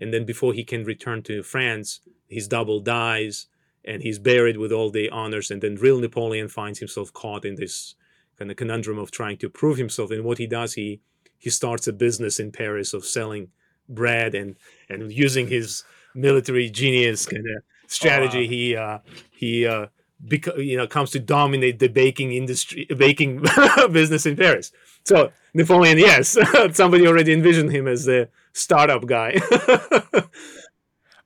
[0.00, 3.46] And then before he can return to France, his double dies
[3.84, 5.50] and he's buried with all the honors.
[5.50, 7.94] And then real Napoleon finds himself caught in this
[8.36, 10.10] kind of conundrum of trying to prove himself.
[10.10, 11.00] And what he does, he
[11.38, 13.48] he starts a business in Paris of selling
[13.88, 14.56] bread and
[14.88, 15.84] and using his
[16.14, 18.46] military genius kind of strategy.
[18.46, 18.98] Oh, He uh,
[19.30, 19.86] he uh,
[20.56, 23.44] you know comes to dominate the baking industry, baking
[23.90, 24.72] business in Paris.
[25.04, 26.36] So Napoleon, yes,
[26.72, 29.34] somebody already envisioned him as the startup guy.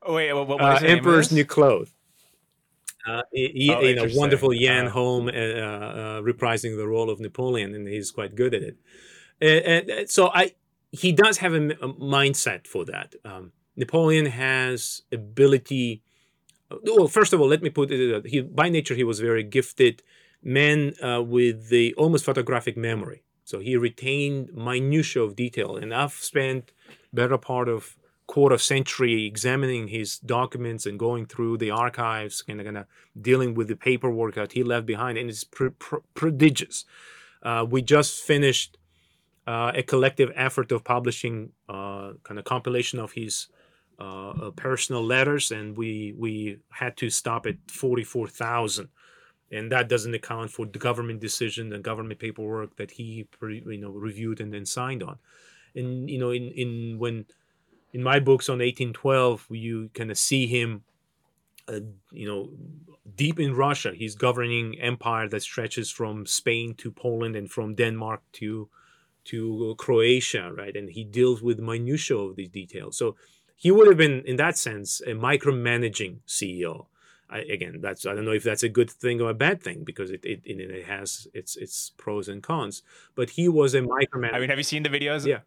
[0.06, 1.90] Wait, what, what uh, Emperor's New Clothes.
[3.06, 7.20] Uh, he, oh, you know, wonderful Ian uh, Holm uh, uh, reprising the role of
[7.20, 8.76] Napoleon, and he's quite good at it.
[9.40, 10.54] And, and so I,
[10.90, 13.14] he does have a, a mindset for that.
[13.24, 16.02] Um, Napoleon has ability.
[16.70, 18.26] Well, first of all, let me put it.
[18.26, 20.02] He by nature he was very gifted
[20.42, 23.22] man uh, with the almost photographic memory.
[23.44, 26.72] So he retained minutia of detail, and I've spent
[27.12, 27.96] better part of
[28.26, 32.86] quarter century examining his documents and going through the archives and kind of
[33.20, 36.86] dealing with the paperwork that he left behind, and it's pr- pr- prodigious.
[37.42, 38.78] Uh, we just finished
[39.46, 43.48] uh, a collective effort of publishing uh, kind of compilation of his
[43.98, 48.88] uh, uh, personal letters, and we we had to stop at forty four thousand.
[49.52, 53.90] And that doesn't account for the government decision and government paperwork that he you know
[53.90, 55.18] reviewed and then signed on.
[55.76, 57.26] And you know in in when
[57.92, 60.82] in my books on 1812 you kind of see him
[61.68, 61.80] uh,
[62.10, 62.50] you know
[63.14, 63.92] deep in russia.
[63.94, 68.68] He's governing empire that stretches from spain to poland and from denmark to
[69.26, 70.76] to croatia right?
[70.76, 72.96] And he deals with minutia of these details.
[72.96, 73.16] So
[73.54, 76.86] he would have been in that sense a micromanaging ceo
[77.34, 79.82] I, again, that's I don't know if that's a good thing or a bad thing
[79.82, 82.82] because it it, it has its its pros and cons.
[83.14, 84.34] But he was a micromanager.
[84.34, 85.26] I mean, have you seen the videos?
[85.26, 85.40] Yeah.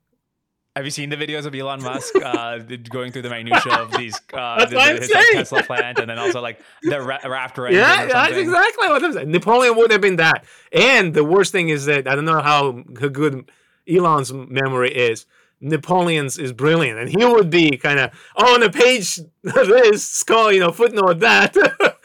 [0.75, 4.19] Have you seen the videos of Elon Musk uh, going through the minutia of these
[4.33, 7.73] uh, the, his like, Tesla plant, and then also like the ra- engine?
[7.73, 9.31] Yeah, that's exactly what I'm saying.
[9.31, 10.45] Napoleon would have been that.
[10.71, 13.49] And the worst thing is that I don't know how good
[13.89, 15.25] Elon's memory is.
[15.59, 20.51] Napoleon's is brilliant, and he would be kind of oh, on a page this skull,
[20.51, 21.55] you know, footnote that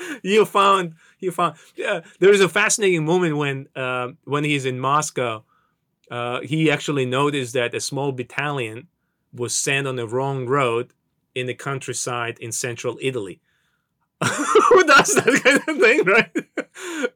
[0.22, 1.56] you found you found.
[1.76, 5.44] Yeah, there is a fascinating moment when uh, when he's in Moscow.
[6.10, 8.88] Uh, he actually noticed that a small battalion
[9.32, 10.92] was sent on the wrong road
[11.34, 13.40] in the countryside in central Italy.
[14.22, 16.32] Who does that kind of thing, right?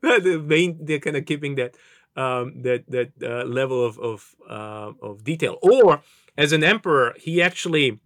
[0.23, 1.75] the main, they're kind of keeping that
[2.17, 5.59] um, that that uh, level of of, uh, of detail.
[5.63, 6.03] Or
[6.37, 8.01] as an emperor, he actually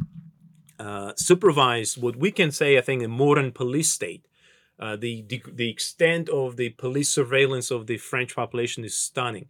[0.79, 4.27] uh, supervised what we can say, I think, a modern police state.
[4.79, 9.49] Uh, the, the the extent of the police surveillance of the French population is stunning,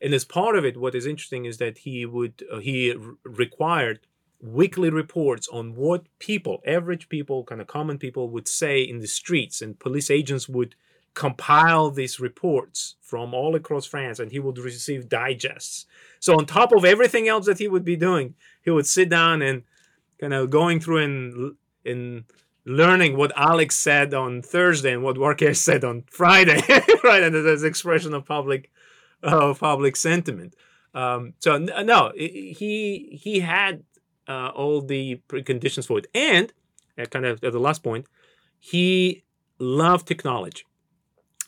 [0.00, 4.00] and as part of it, what is interesting is that he would uh, he required
[4.40, 9.06] weekly reports on what people, average people, kind of common people, would say in the
[9.06, 10.74] streets, and police agents would
[11.14, 15.86] compile these reports from all across France, and he would receive digests.
[16.20, 19.42] So on top of everything else that he would be doing, he would sit down
[19.42, 19.62] and
[20.20, 22.24] kind of going through and in
[22.64, 26.60] learning what Alex said on Thursday and what Dwarkesh said on Friday,
[27.04, 27.22] right?
[27.22, 28.70] And there's expression of public
[29.22, 30.54] of public sentiment.
[30.94, 33.84] Um, so no, he he had
[34.28, 36.52] uh, all the preconditions for it, and
[36.98, 38.06] uh, kind of at the last point,
[38.58, 39.24] he
[39.58, 40.64] loved technology.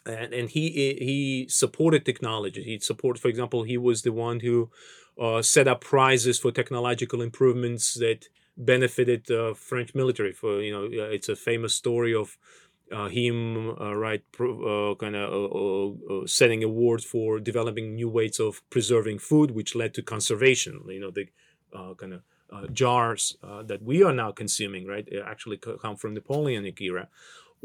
[0.06, 2.62] And, and he he supported technology.
[2.62, 4.70] He supported, for example, he was the one who
[5.18, 10.32] uh, set up prizes for technological improvements that benefited uh, French military.
[10.32, 12.36] For you know, it's a famous story of
[12.92, 18.38] uh, him uh, right uh, kind of uh, uh, setting awards for developing new ways
[18.38, 20.82] of preserving food, which led to conservation.
[20.88, 21.28] You know, the
[21.96, 22.22] kind of
[22.72, 27.08] jars that we are now consuming, right, actually come from Napoleonic era.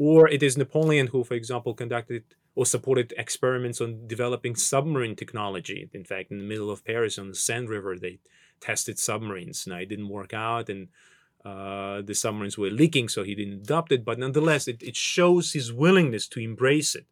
[0.00, 2.24] Or it is Napoleon who, for example, conducted
[2.54, 5.90] or supported experiments on developing submarine technology.
[5.92, 8.18] In fact, in the middle of Paris on the Seine River, they
[8.60, 9.66] tested submarines.
[9.66, 10.88] Now it didn't work out, and
[11.44, 14.02] uh, the submarines were leaking, so he didn't adopt it.
[14.02, 17.04] But nonetheless, it, it shows his willingness to embrace it,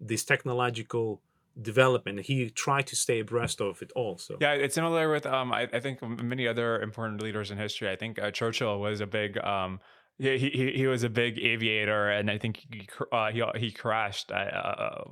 [0.00, 1.20] this technological
[1.62, 2.26] development.
[2.26, 4.18] He tried to stay abreast of it all.
[4.18, 7.88] So yeah, it's similar with um, I, I think many other important leaders in history.
[7.88, 9.78] I think uh, Churchill was a big um,
[10.18, 14.30] he, he he was a big aviator, and I think he uh, he, he crashed
[14.30, 15.04] uh, uh,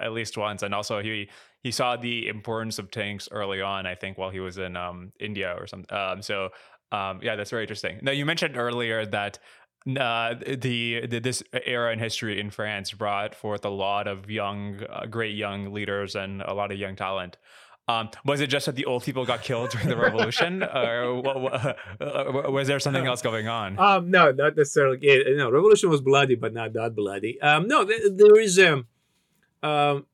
[0.00, 1.28] at least once, and also he
[1.62, 3.86] he saw the importance of tanks early on.
[3.86, 5.96] I think while he was in um, India or something.
[5.96, 6.50] Um, so
[6.92, 7.98] um, yeah, that's very interesting.
[8.02, 9.38] Now you mentioned earlier that
[9.88, 14.80] uh, the, the, this era in history in France brought forth a lot of young,
[14.90, 17.38] uh, great young leaders and a lot of young talent.
[17.88, 21.40] Um, was it just that the old people got killed during the revolution, or what,
[21.40, 23.78] what, uh, was there something else going on?
[23.78, 24.98] Um, no, not necessarily.
[25.00, 27.40] Yeah, no, revolution was bloody, but not that bloody.
[27.40, 28.86] Um, no, there is um,
[29.62, 30.06] um,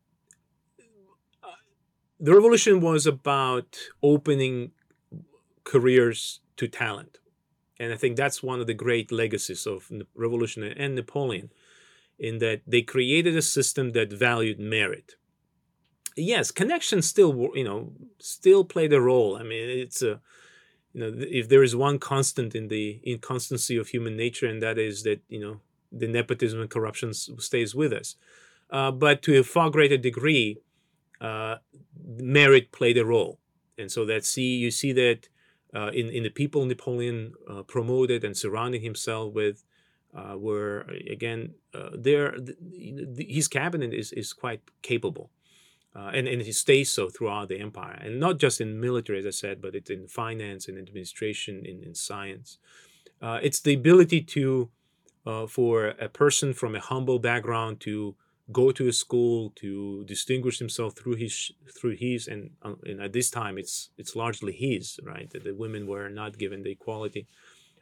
[2.19, 4.71] the revolution was about opening
[5.65, 7.19] careers to talent,
[7.79, 11.51] and I think that's one of the great legacies of the revolution and Napoleon,
[12.19, 15.17] in that they created a system that valued merit
[16.17, 19.37] yes, connections still you know still play the role.
[19.37, 20.21] I mean, it's a
[20.93, 24.79] you know if there is one constant in the inconstancy of human nature, and that
[24.79, 25.61] is that you know
[25.93, 28.17] the nepotism and corruption stays with us.
[28.71, 30.59] Uh, but to a far greater degree,
[31.21, 31.57] uh,
[32.19, 33.39] merit played a role,
[33.79, 35.29] and so that see you see that
[35.75, 39.65] uh, in in the people Napoleon uh, promoted and surrounding himself with.
[40.15, 42.35] Uh, were again, uh, there.
[42.41, 42.57] The,
[43.17, 45.29] the, his cabinet is, is quite capable,
[45.97, 49.27] uh, and, and it stays so throughout the empire and not just in military as
[49.27, 52.59] i said but it's in finance and administration in, in science.
[53.23, 54.69] Uh, it's the ability to
[55.25, 58.15] uh, for a person from a humble background to
[58.53, 63.13] go to a school to distinguish himself through his through his and, uh, and at
[63.13, 65.31] this time it's it's largely his right?
[65.31, 67.27] The women were not given the equality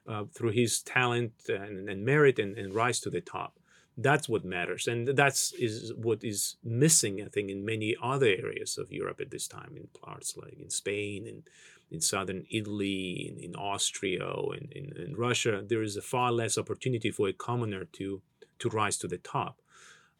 [0.08, 3.58] uh, through his talent and, and merit and, and rise to the top
[3.97, 4.86] that's what matters.
[4.86, 9.30] And that's is what is missing i think in many other areas of europe at
[9.30, 11.42] this time in parts like in spain and
[11.91, 16.58] in southern italy in, in austria and in, in, russia there is a far less
[16.58, 18.22] opportunity for a commoner to
[18.58, 19.61] to rise to the top.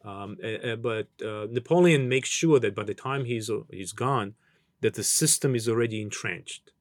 [0.03, 4.35] Um, uh, but uh, napoleon makes sure that by the time he's he's gone
[4.81, 6.71] that the system is already entrenched.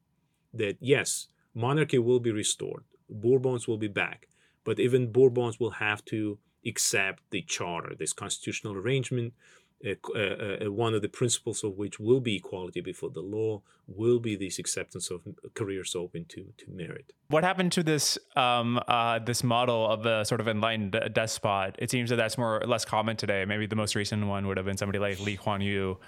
[0.52, 4.28] That yes monarchy will be restored bourbons will be back
[4.64, 9.34] but even bourbons will have to accept the charter, this constitutional arrangement.
[9.84, 13.60] Uh, uh, uh, one of the principles of which will be equality before the law,
[13.86, 15.20] will be this acceptance of
[15.52, 17.12] careers open to, to merit.
[17.28, 21.76] What happened to this um, uh, this model of a sort of enlightened despot?
[21.78, 23.44] It seems that that's more less common today.
[23.44, 25.98] Maybe the most recent one would have been somebody like Lee Kuan Yew,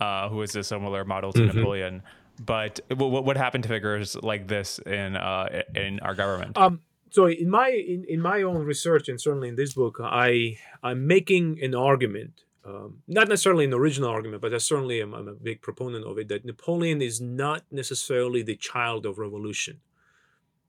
[0.00, 1.58] uh, who is a similar model to mm-hmm.
[1.58, 2.02] Napoleon.
[2.40, 6.56] But what, what happened to figures like this in uh, in our government?
[6.56, 6.80] Um,
[7.10, 11.06] so in my in, in my own research and certainly in this book i i'm
[11.06, 15.32] making an argument um, not necessarily an original argument but i certainly am I'm a
[15.32, 19.80] big proponent of it that napoleon is not necessarily the child of revolution.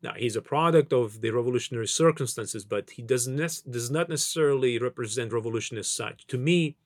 [0.02, 4.80] Now he's a product of the revolutionary circumstances but he does, ne- does not necessarily
[4.80, 6.26] represent revolution as such.
[6.28, 6.78] To me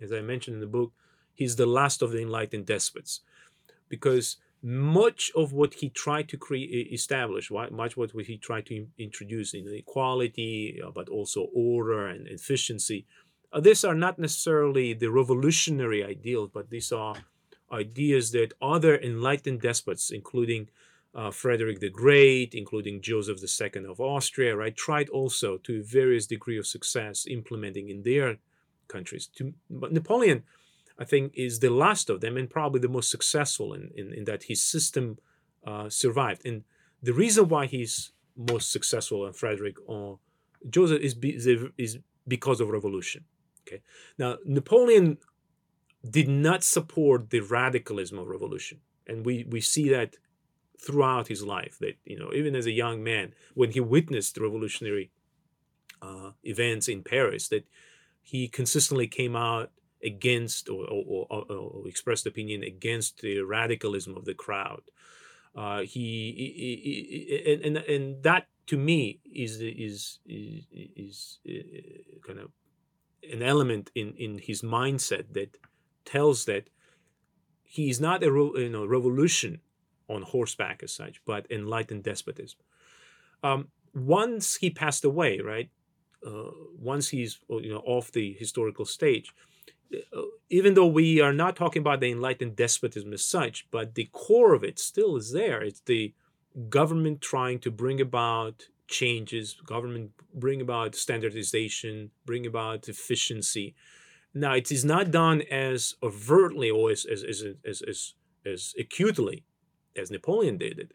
[0.00, 0.92] as i mentioned in the book
[1.34, 3.20] he's the last of the enlightened despots.
[3.88, 9.54] Because much of what he tried to create establish much what he tried to introduce
[9.54, 13.06] in equality uh, but also order and efficiency
[13.52, 17.16] uh, these are not necessarily the revolutionary ideals but these are
[17.72, 20.68] ideas that other enlightened despots including
[21.14, 26.58] uh, frederick the great including joseph ii of austria right tried also to various degree
[26.58, 28.36] of success implementing in their
[28.90, 29.28] countries.
[29.36, 30.42] To, but napoleon
[31.00, 34.24] I think, is the last of them and probably the most successful in, in, in
[34.24, 35.18] that his system
[35.66, 36.46] uh, survived.
[36.46, 36.64] And
[37.02, 40.18] the reason why he's most successful and Frederick or
[40.68, 41.30] Joseph is, be,
[41.78, 41.98] is
[42.28, 43.24] because of revolution.
[43.66, 43.80] Okay.
[44.18, 45.18] Now, Napoleon
[46.08, 48.80] did not support the radicalism of revolution.
[49.06, 50.16] And we, we see that
[50.78, 55.10] throughout his life that, you know, even as a young man, when he witnessed revolutionary
[56.02, 57.66] uh, events in Paris, that
[58.22, 59.70] he consistently came out
[60.04, 64.82] against or, or, or, or expressed opinion against the radicalism of the crowd.
[65.54, 72.38] Uh, he, he, he, and, and that to me is is is, is uh, kind
[72.38, 72.50] of
[73.32, 75.56] an element in in his mindset that
[76.04, 76.70] tells that
[77.64, 79.60] he is not a you know revolution
[80.08, 82.58] on horseback as such, but enlightened despotism.
[83.42, 85.70] Um, once he passed away, right?
[86.26, 89.32] Uh, once he's you know off the historical stage,
[90.48, 94.54] even though we are not talking about the enlightened despotism as such, but the core
[94.54, 95.62] of it still is there.
[95.62, 96.14] It's the
[96.68, 103.74] government trying to bring about changes, government bring about standardization, bring about efficiency.
[104.34, 108.14] Now, it is not done as overtly or as as as as, as,
[108.44, 109.44] as acutely
[109.96, 110.92] as Napoleon did it,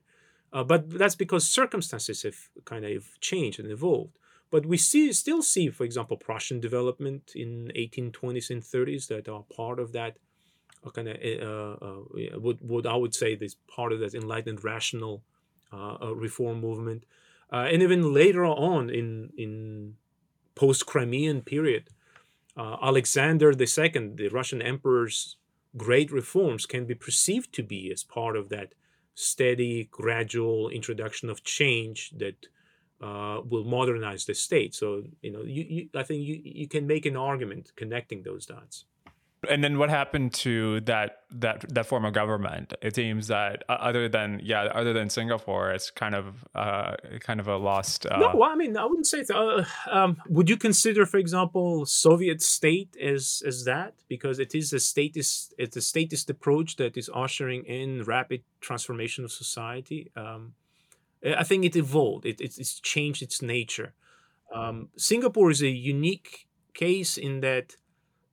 [0.53, 2.35] uh, but that's because circumstances have
[2.65, 4.17] kind of changed and evolved.
[4.51, 9.43] But we see still see, for example, Prussian development in 1820s and 30s that are
[9.55, 10.17] part of that
[10.85, 14.63] uh, kind of uh, uh, what, what I would say is part of that enlightened
[14.63, 15.23] rational
[15.73, 17.05] uh, uh reform movement.
[17.51, 19.95] Uh, and even later on in in
[20.55, 21.89] post Crimean period,
[22.57, 25.37] Alexander II, the Russian emperor's
[25.75, 28.73] great reforms, can be perceived to be as part of that
[29.13, 32.47] steady, gradual introduction of change that
[33.05, 34.73] uh, will modernize the state.
[34.73, 38.45] So you know, you, you, I think you you can make an argument connecting those
[38.45, 38.85] dots.
[39.47, 42.73] And then what happened to that that that form of government?
[42.81, 46.25] It seems that uh, other than yeah, other than Singapore, it's kind of
[46.55, 48.07] uh, kind of a lost.
[48.07, 48.17] Uh...
[48.17, 49.23] No, I mean I wouldn't say.
[49.31, 54.73] Uh, um, would you consider, for example, Soviet state as as that because it is
[54.73, 60.11] a statist it's a statist approach that is ushering in rapid transformation of society.
[60.15, 60.53] Um,
[61.25, 62.25] I think it evolved.
[62.25, 63.93] It, it's, it's changed its nature.
[64.53, 67.77] Um, Singapore is a unique case in that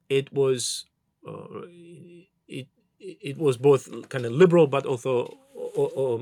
[0.09, 0.87] it was
[1.27, 1.63] uh,
[2.49, 5.39] it it was both kind of liberal but also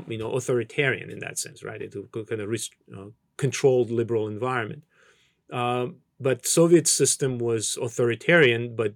[0.07, 1.83] you know authoritarian in that sense, right?
[1.83, 3.07] It kind of rest, uh,
[3.37, 4.85] controlled liberal environment.
[5.51, 8.95] Um, but Soviet system was authoritarian but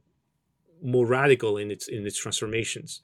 [0.83, 3.03] more radical in its in its transformations.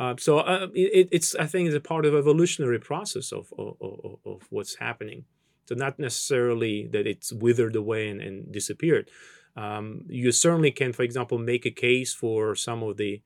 [0.00, 3.76] Uh, so uh, it, it's I think it's a part of evolutionary process of, of,
[4.24, 5.26] of, what's happening.
[5.66, 9.10] So not necessarily that it's withered away and, and disappeared.
[9.56, 13.20] Um, you certainly can, for example, make a case for some of the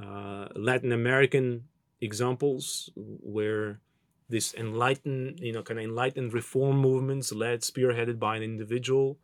[0.00, 1.64] uh, Latin American
[2.00, 3.80] examples where
[4.28, 9.18] this enlightened, you know, kind of enlightened reform movements led, spearheaded by an individual,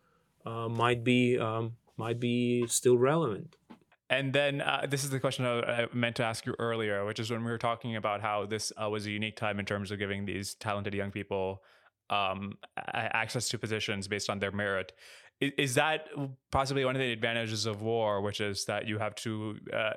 [0.45, 3.55] uh, might be um, might be still relevant.
[4.09, 7.31] And then uh, this is the question I meant to ask you earlier, which is
[7.31, 9.99] when we were talking about how this uh, was a unique time in terms of
[9.99, 11.63] giving these talented young people
[12.09, 12.57] um,
[12.95, 14.93] access to positions based on their merit.
[15.41, 16.07] Is, is, that
[16.53, 19.95] possibly one of the advantages of war, which is that you have to, uh,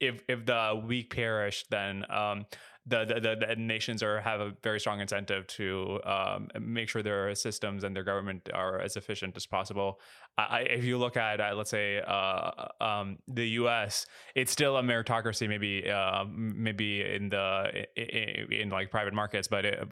[0.00, 2.46] if if the weak perish, then um,
[2.88, 7.34] the, the, the nations are have a very strong incentive to um, make sure their
[7.34, 10.00] systems and their government are as efficient as possible.
[10.38, 14.82] I, if you look at, uh, let's say, uh, um, the U.S., it's still a
[14.82, 19.88] meritocracy, maybe uh, maybe in the in, in, like private markets, but it,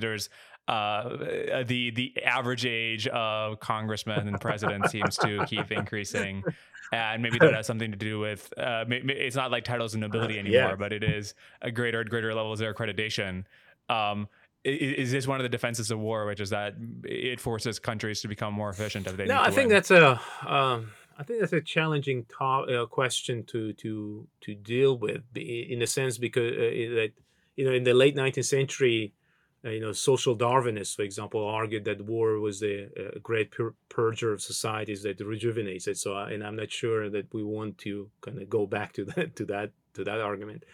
[0.00, 0.30] there's
[0.70, 6.44] uh, the the average age of congressmen and presidents seems to keep increasing,
[6.92, 10.36] and maybe that has something to do with uh, it's not like titles and nobility
[10.36, 10.76] uh, anymore, yeah.
[10.76, 13.44] but it is a greater and greater levels of accreditation.
[13.88, 14.28] Um,
[14.62, 18.28] is this one of the defenses of war, which is that it forces countries to
[18.28, 19.26] become more efficient if they?
[19.26, 19.68] No, I think win?
[19.70, 20.20] that's a.
[20.46, 25.86] Um, I think that's a challenging uh, question to to to deal with, in a
[25.88, 27.10] sense, because uh, that
[27.56, 29.14] you know in the late 19th century,
[29.62, 34.32] you know, social Darwinists, for example, argued that war was a, a great pur- purger
[34.32, 35.98] of societies that rejuvenates it.
[35.98, 39.36] So, and I'm not sure that we want to kind of go back to that
[39.36, 40.64] to that to that argument.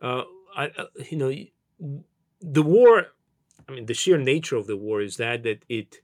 [0.00, 0.22] Uh,
[0.56, 1.32] I, uh, you know,
[2.40, 3.08] the war.
[3.68, 6.00] I mean, the sheer nature of the war is that that it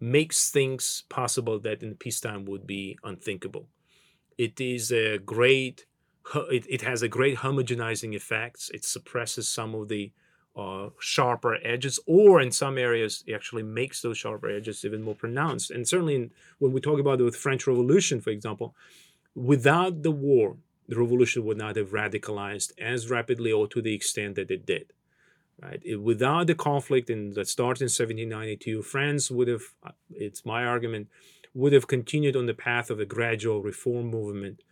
[0.00, 3.68] makes things possible that in peacetime would be unthinkable.
[4.38, 5.86] It is a great.
[6.50, 8.70] It, it has a great homogenizing effects.
[8.72, 10.12] It suppresses some of the
[10.56, 15.14] uh, sharper edges, or in some areas, it actually makes those sharper edges even more
[15.14, 15.70] pronounced.
[15.70, 18.74] And certainly, in, when we talk about the French Revolution, for example,
[19.34, 20.56] without the war,
[20.88, 24.92] the revolution would not have radicalized as rapidly or to the extent that it did.
[25.62, 25.80] Right?
[25.84, 30.64] It, without the conflict in, that started in 1792, France would have, uh, it's my
[30.64, 31.08] argument,
[31.54, 34.62] would have continued on the path of a gradual reform movement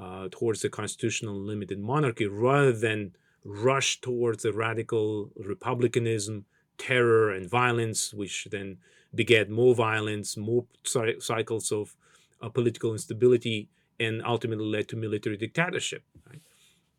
[0.00, 3.12] uh, towards the constitutional limited monarchy rather than
[3.46, 6.44] rush towards a radical republicanism,
[6.78, 8.78] terror, and violence, which then
[9.14, 11.96] begat more violence, more cycles of
[12.42, 13.68] uh, political instability,
[13.98, 16.02] and ultimately led to military dictatorship.
[16.28, 16.42] Right?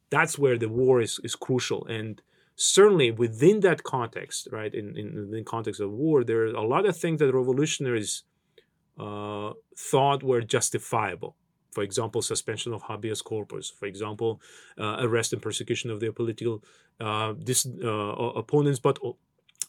[0.10, 1.86] That's where the war is, is crucial.
[1.86, 2.22] And
[2.56, 6.86] certainly within that context, right, in, in, the context of war, there are a lot
[6.86, 8.24] of things that revolutionaries
[8.98, 11.36] uh, thought were justifiable.
[11.78, 13.70] For example, suspension of habeas corpus.
[13.70, 14.41] For example,
[14.80, 16.64] uh, arrest and persecution of their political
[16.99, 17.90] uh, dis, uh,
[18.44, 18.98] opponents, but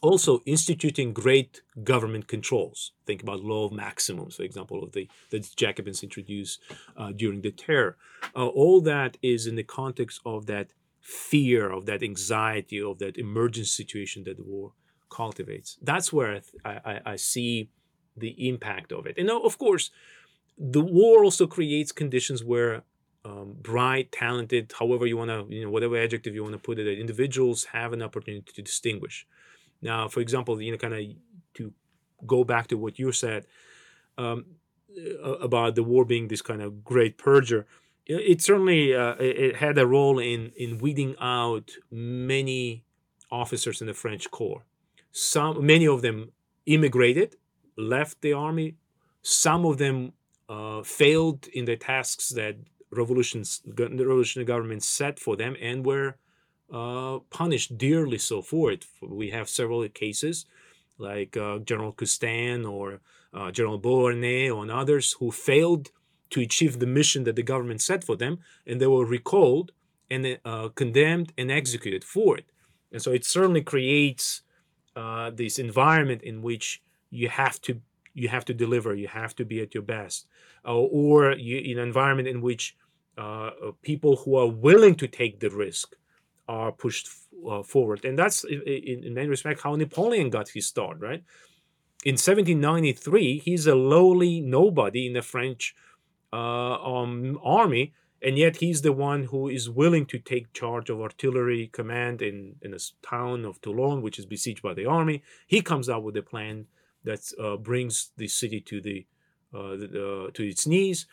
[0.01, 2.93] also instituting great government controls.
[3.05, 6.59] Think about law of maximums, for example, of the that Jacobins introduced
[6.97, 7.95] uh, during the terror.
[8.35, 10.67] Uh, all that is in the context of that
[10.99, 14.71] fear, of that anxiety, of that emergency situation that the war
[15.11, 15.77] cultivates.
[15.79, 17.69] That's where I, I, I see
[18.17, 19.15] the impact of it.
[19.19, 19.91] And now, of course,
[20.59, 22.83] the war also creates conditions where
[23.23, 26.79] um, bright, talented, however you want to, you know, whatever adjective you want to put
[26.79, 29.25] it, individuals have an opportunity to distinguish.
[29.81, 31.05] Now, for example, you know, kind of
[31.55, 31.73] to
[32.27, 33.45] go back to what you said
[34.17, 34.45] um,
[35.41, 37.65] about the war being this kind of great purger,
[38.05, 42.83] it certainly uh, it had a role in in weeding out many
[43.31, 44.63] officers in the French corps.
[45.11, 46.31] Some, many of them
[46.65, 47.35] immigrated,
[47.77, 48.75] left the army.
[49.21, 50.13] Some of them
[50.49, 52.57] uh, failed in the tasks that
[52.91, 56.17] revolutions, the revolutionary government set for them, and were
[56.73, 58.85] uh, punished dearly so for it.
[59.01, 60.45] We have several cases
[60.97, 62.99] like uh, General Custine or
[63.33, 65.89] uh, General Beauharnais and others who failed
[66.31, 69.71] to achieve the mission that the government set for them, and they were recalled
[70.11, 72.45] and uh, condemned and executed for it.
[72.91, 74.41] And so it certainly creates
[74.95, 77.81] uh, this environment in which you have to
[78.13, 80.27] you have to deliver, you have to be at your best,
[80.65, 82.75] uh, or you, in an environment in which
[83.81, 85.95] people who are willing to take the risk
[86.47, 87.09] are pushed
[87.49, 88.03] uh, forward.
[88.05, 88.61] And that's, in,
[89.03, 91.23] in many respects, how Napoleon got his start, right?
[92.05, 95.75] In 1793, he's a lowly nobody in the French
[96.31, 101.01] uh, um, army, and yet he's the one who is willing to take charge of
[101.01, 105.23] artillery command in, in a town of Toulon, which is besieged by the army.
[105.45, 106.67] He comes out with a plan
[107.03, 109.05] that uh, brings the city to the,
[109.53, 111.07] uh, the uh, to its knees,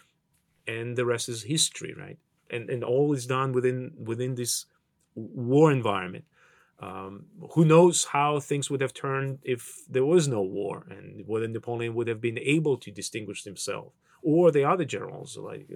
[0.66, 2.18] and the rest is history, right?
[2.50, 4.66] And and all is done within within this
[5.14, 6.24] war environment.
[6.78, 11.48] Um, who knows how things would have turned if there was no war and whether
[11.48, 15.70] Napoleon would have been able to distinguish himself or the other generals like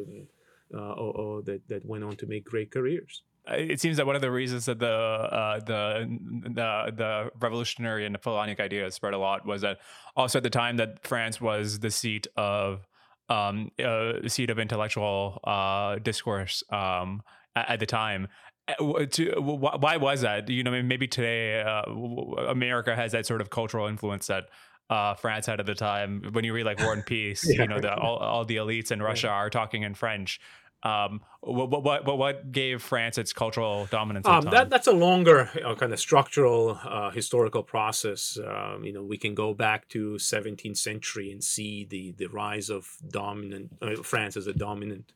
[0.74, 3.23] uh, or that, that went on to make great careers.
[3.51, 8.13] It seems that one of the reasons that the uh, the the the revolutionary and
[8.13, 9.79] Napoleonic ideas spread a lot was that
[10.17, 12.87] also at the time that France was the seat of
[13.31, 17.23] um, uh, seat of intellectual uh, discourse um,
[17.55, 18.29] at, at, the time,
[18.69, 20.49] uh, to, why was that?
[20.49, 21.83] You know, maybe today uh,
[22.49, 24.49] America has that sort of cultural influence that
[24.91, 26.23] uh, France had at the time.
[26.33, 27.63] When you read like War and Peace, yeah.
[27.63, 30.41] you know, the, all, all the elites in Russia are talking in French.
[30.82, 34.27] Um, what, what, what, what gave France its cultural dominance?
[34.27, 38.39] Um, that, that's a longer uh, kind of structural uh, historical process.
[38.39, 42.70] Um, you know, we can go back to 17th century and see the, the rise
[42.70, 45.12] of dominant uh, France as a dominant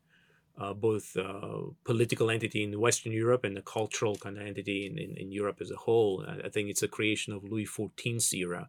[0.57, 4.99] uh, both uh, political entity in Western Europe and a cultural kind of entity in,
[4.99, 6.25] in, in, Europe as a whole.
[6.45, 8.69] I think it's a creation of Louis XIV's era,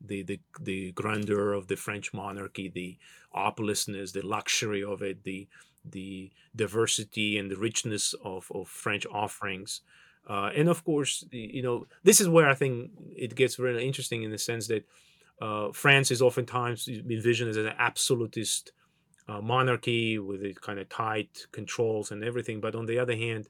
[0.00, 2.96] the, the, the grandeur of the French monarchy, the
[3.34, 5.48] opulentness, the luxury of it, the,
[5.90, 9.82] the diversity and the richness of, of French offerings.
[10.28, 14.22] Uh, and of course, you know, this is where I think it gets really interesting
[14.22, 14.84] in the sense that
[15.40, 18.72] uh, France is oftentimes envisioned as an absolutist
[19.28, 22.60] uh, monarchy with its kind of tight controls and everything.
[22.60, 23.48] But on the other hand,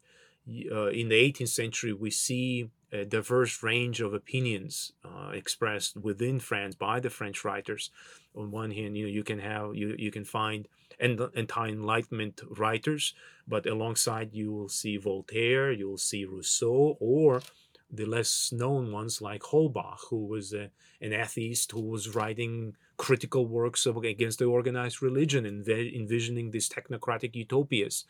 [0.48, 6.38] uh, in the 18th century, we see a diverse range of opinions uh, expressed within
[6.38, 7.90] France by the French writers.
[8.34, 10.68] On one hand, you know, you can have you you can find
[11.00, 13.14] anti-enlightenment writers,
[13.46, 17.42] but alongside you will see Voltaire, you will see Rousseau, or
[17.90, 20.70] the less known ones like Holbach, who was a,
[21.00, 26.68] an atheist who was writing critical works of, against the organized religion and envisioning these
[26.68, 28.04] technocratic utopias.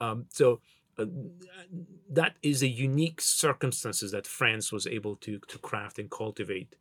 [0.00, 0.60] Um, so
[0.98, 1.06] uh,
[2.08, 6.76] that is a unique circumstances that France was able to, to craft and cultivate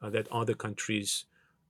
[0.00, 1.26] uh, that other countries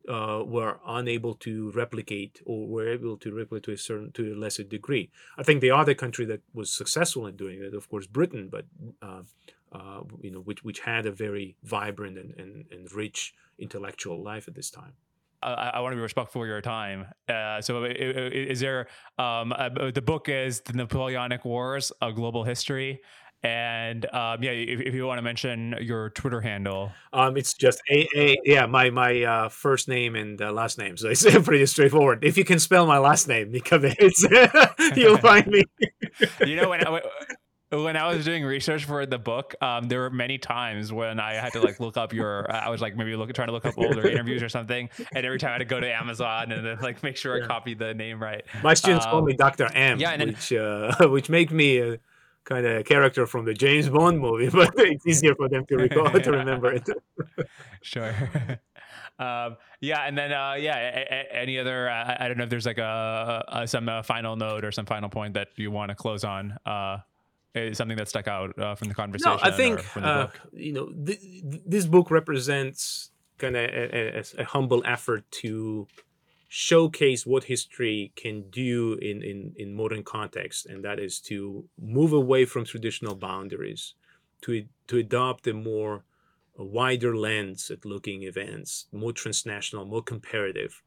[0.09, 4.37] uh, were unable to replicate or were able to replicate to a certain to a
[4.37, 5.11] lesser degree.
[5.39, 8.65] I think the other country that was successful in doing it, of course, Britain, but
[9.01, 9.23] uh,
[9.73, 14.49] uh, you know, which which had a very vibrant and, and, and rich intellectual life
[14.49, 14.93] at this time.
[15.43, 17.07] I, I, want to be respectful of your time.
[17.29, 18.87] Uh, so, is there
[19.19, 23.01] um, uh, the book is the Napoleonic Wars: A Global History,
[23.45, 27.81] and um, yeah, if, if, you want to mention your Twitter handle, um, it's just
[27.91, 30.97] a, a yeah my my uh, first name and uh, last name.
[30.97, 32.25] So it's pretty straightforward.
[32.25, 35.65] If you can spell my last name, because it's you'll find me.
[36.47, 37.01] you know when I,
[37.71, 41.35] when I was doing research for the book, um, there were many times when I
[41.35, 42.49] had to like look up your.
[42.49, 45.41] I was like maybe look, trying to look up older interviews or something, and every
[45.41, 47.43] time I had to go to Amazon and then like make sure.
[47.43, 48.45] I copied the name right.
[48.63, 51.99] My students um, call me Doctor M, yeah, which uh, which make me a
[52.45, 56.11] kind of character from the James Bond movie, but it's easier for them to recall
[56.11, 56.89] to remember it.
[57.83, 58.15] sure.
[59.19, 61.89] Um, yeah, and then uh, yeah, a, a, any other?
[61.89, 64.87] Uh, I don't know if there's like a, a some uh, final note or some
[64.87, 66.57] final point that you want to close on.
[66.67, 66.99] Uh,
[67.73, 69.39] something that stuck out uh, from the conversation?
[69.41, 74.45] No, I think uh, you know th- this book represents kind of a, a, a,
[74.45, 75.87] humble effort to
[76.55, 82.13] showcase what history can do in, in, in modern context, and that is to move
[82.13, 83.95] away from traditional boundaries,
[84.43, 86.05] to to adopt a more
[86.59, 90.83] a wider lens at looking events, more transnational, more comparative.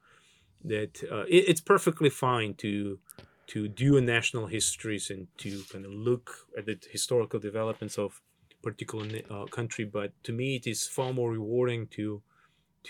[0.64, 3.00] That uh, it, it's perfectly fine to
[3.48, 8.22] to do national histories and to kind of look at the historical developments of
[8.62, 12.24] particular uh, country but to me it is far more rewarding to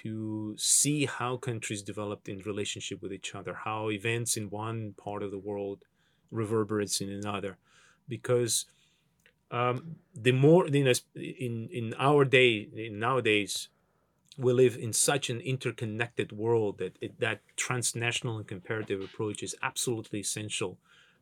[0.03, 5.23] to see how countries developed in relationship with each other how events in one part
[5.23, 5.79] of the world
[6.31, 7.57] reverberates in another.
[8.07, 8.65] Because
[9.51, 13.69] um, the more know, in in our day in nowadays
[14.37, 19.55] we live in such an interconnected world that it, that transnational and comparative approach is
[19.63, 20.77] absolutely essential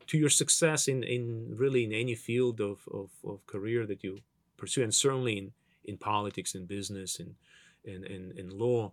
[0.08, 4.20] to your success in, in really in any field of, of, of career that you
[4.58, 5.52] pursue and certainly in,
[5.86, 7.36] in politics and business and
[7.86, 8.92] and, and, and law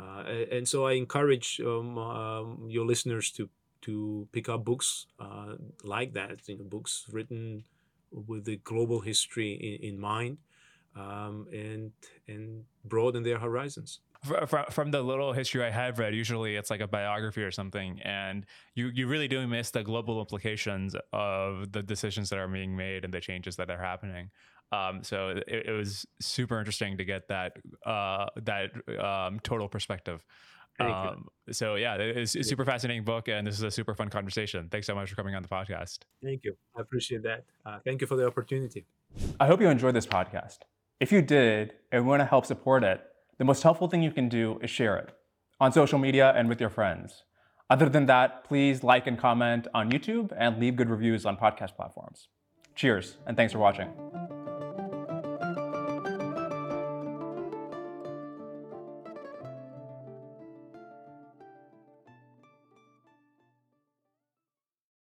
[0.00, 3.48] uh, and so I encourage um, um, your listeners to
[3.80, 5.54] to pick up books uh,
[5.84, 7.64] like that you know books written
[8.10, 10.38] with the global history in, in mind
[10.96, 11.92] um, and
[12.26, 14.00] and broaden their horizons.
[14.24, 18.00] From, from the little history I have read, usually it's like a biography or something,
[18.02, 22.76] and you you really do miss the global implications of the decisions that are being
[22.76, 24.30] made and the changes that are happening.
[24.70, 28.70] Um, so it, it, was super interesting to get that uh, that
[29.02, 30.22] um, total perspective.
[30.80, 34.68] Um, so yeah, it's a super fascinating book, and this is a super fun conversation.
[34.70, 36.00] Thanks so much for coming on the podcast.
[36.22, 36.56] Thank you.
[36.76, 37.44] I appreciate that.
[37.66, 38.86] Uh, thank you for the opportunity.
[39.40, 40.58] I hope you enjoyed this podcast.
[41.00, 43.00] If you did and want to help support it,
[43.38, 45.12] the most helpful thing you can do is share it
[45.60, 47.24] on social media and with your friends.
[47.70, 51.76] Other than that, please like and comment on YouTube and leave good reviews on podcast
[51.76, 52.28] platforms.
[52.74, 53.88] Cheers, and thanks for watching.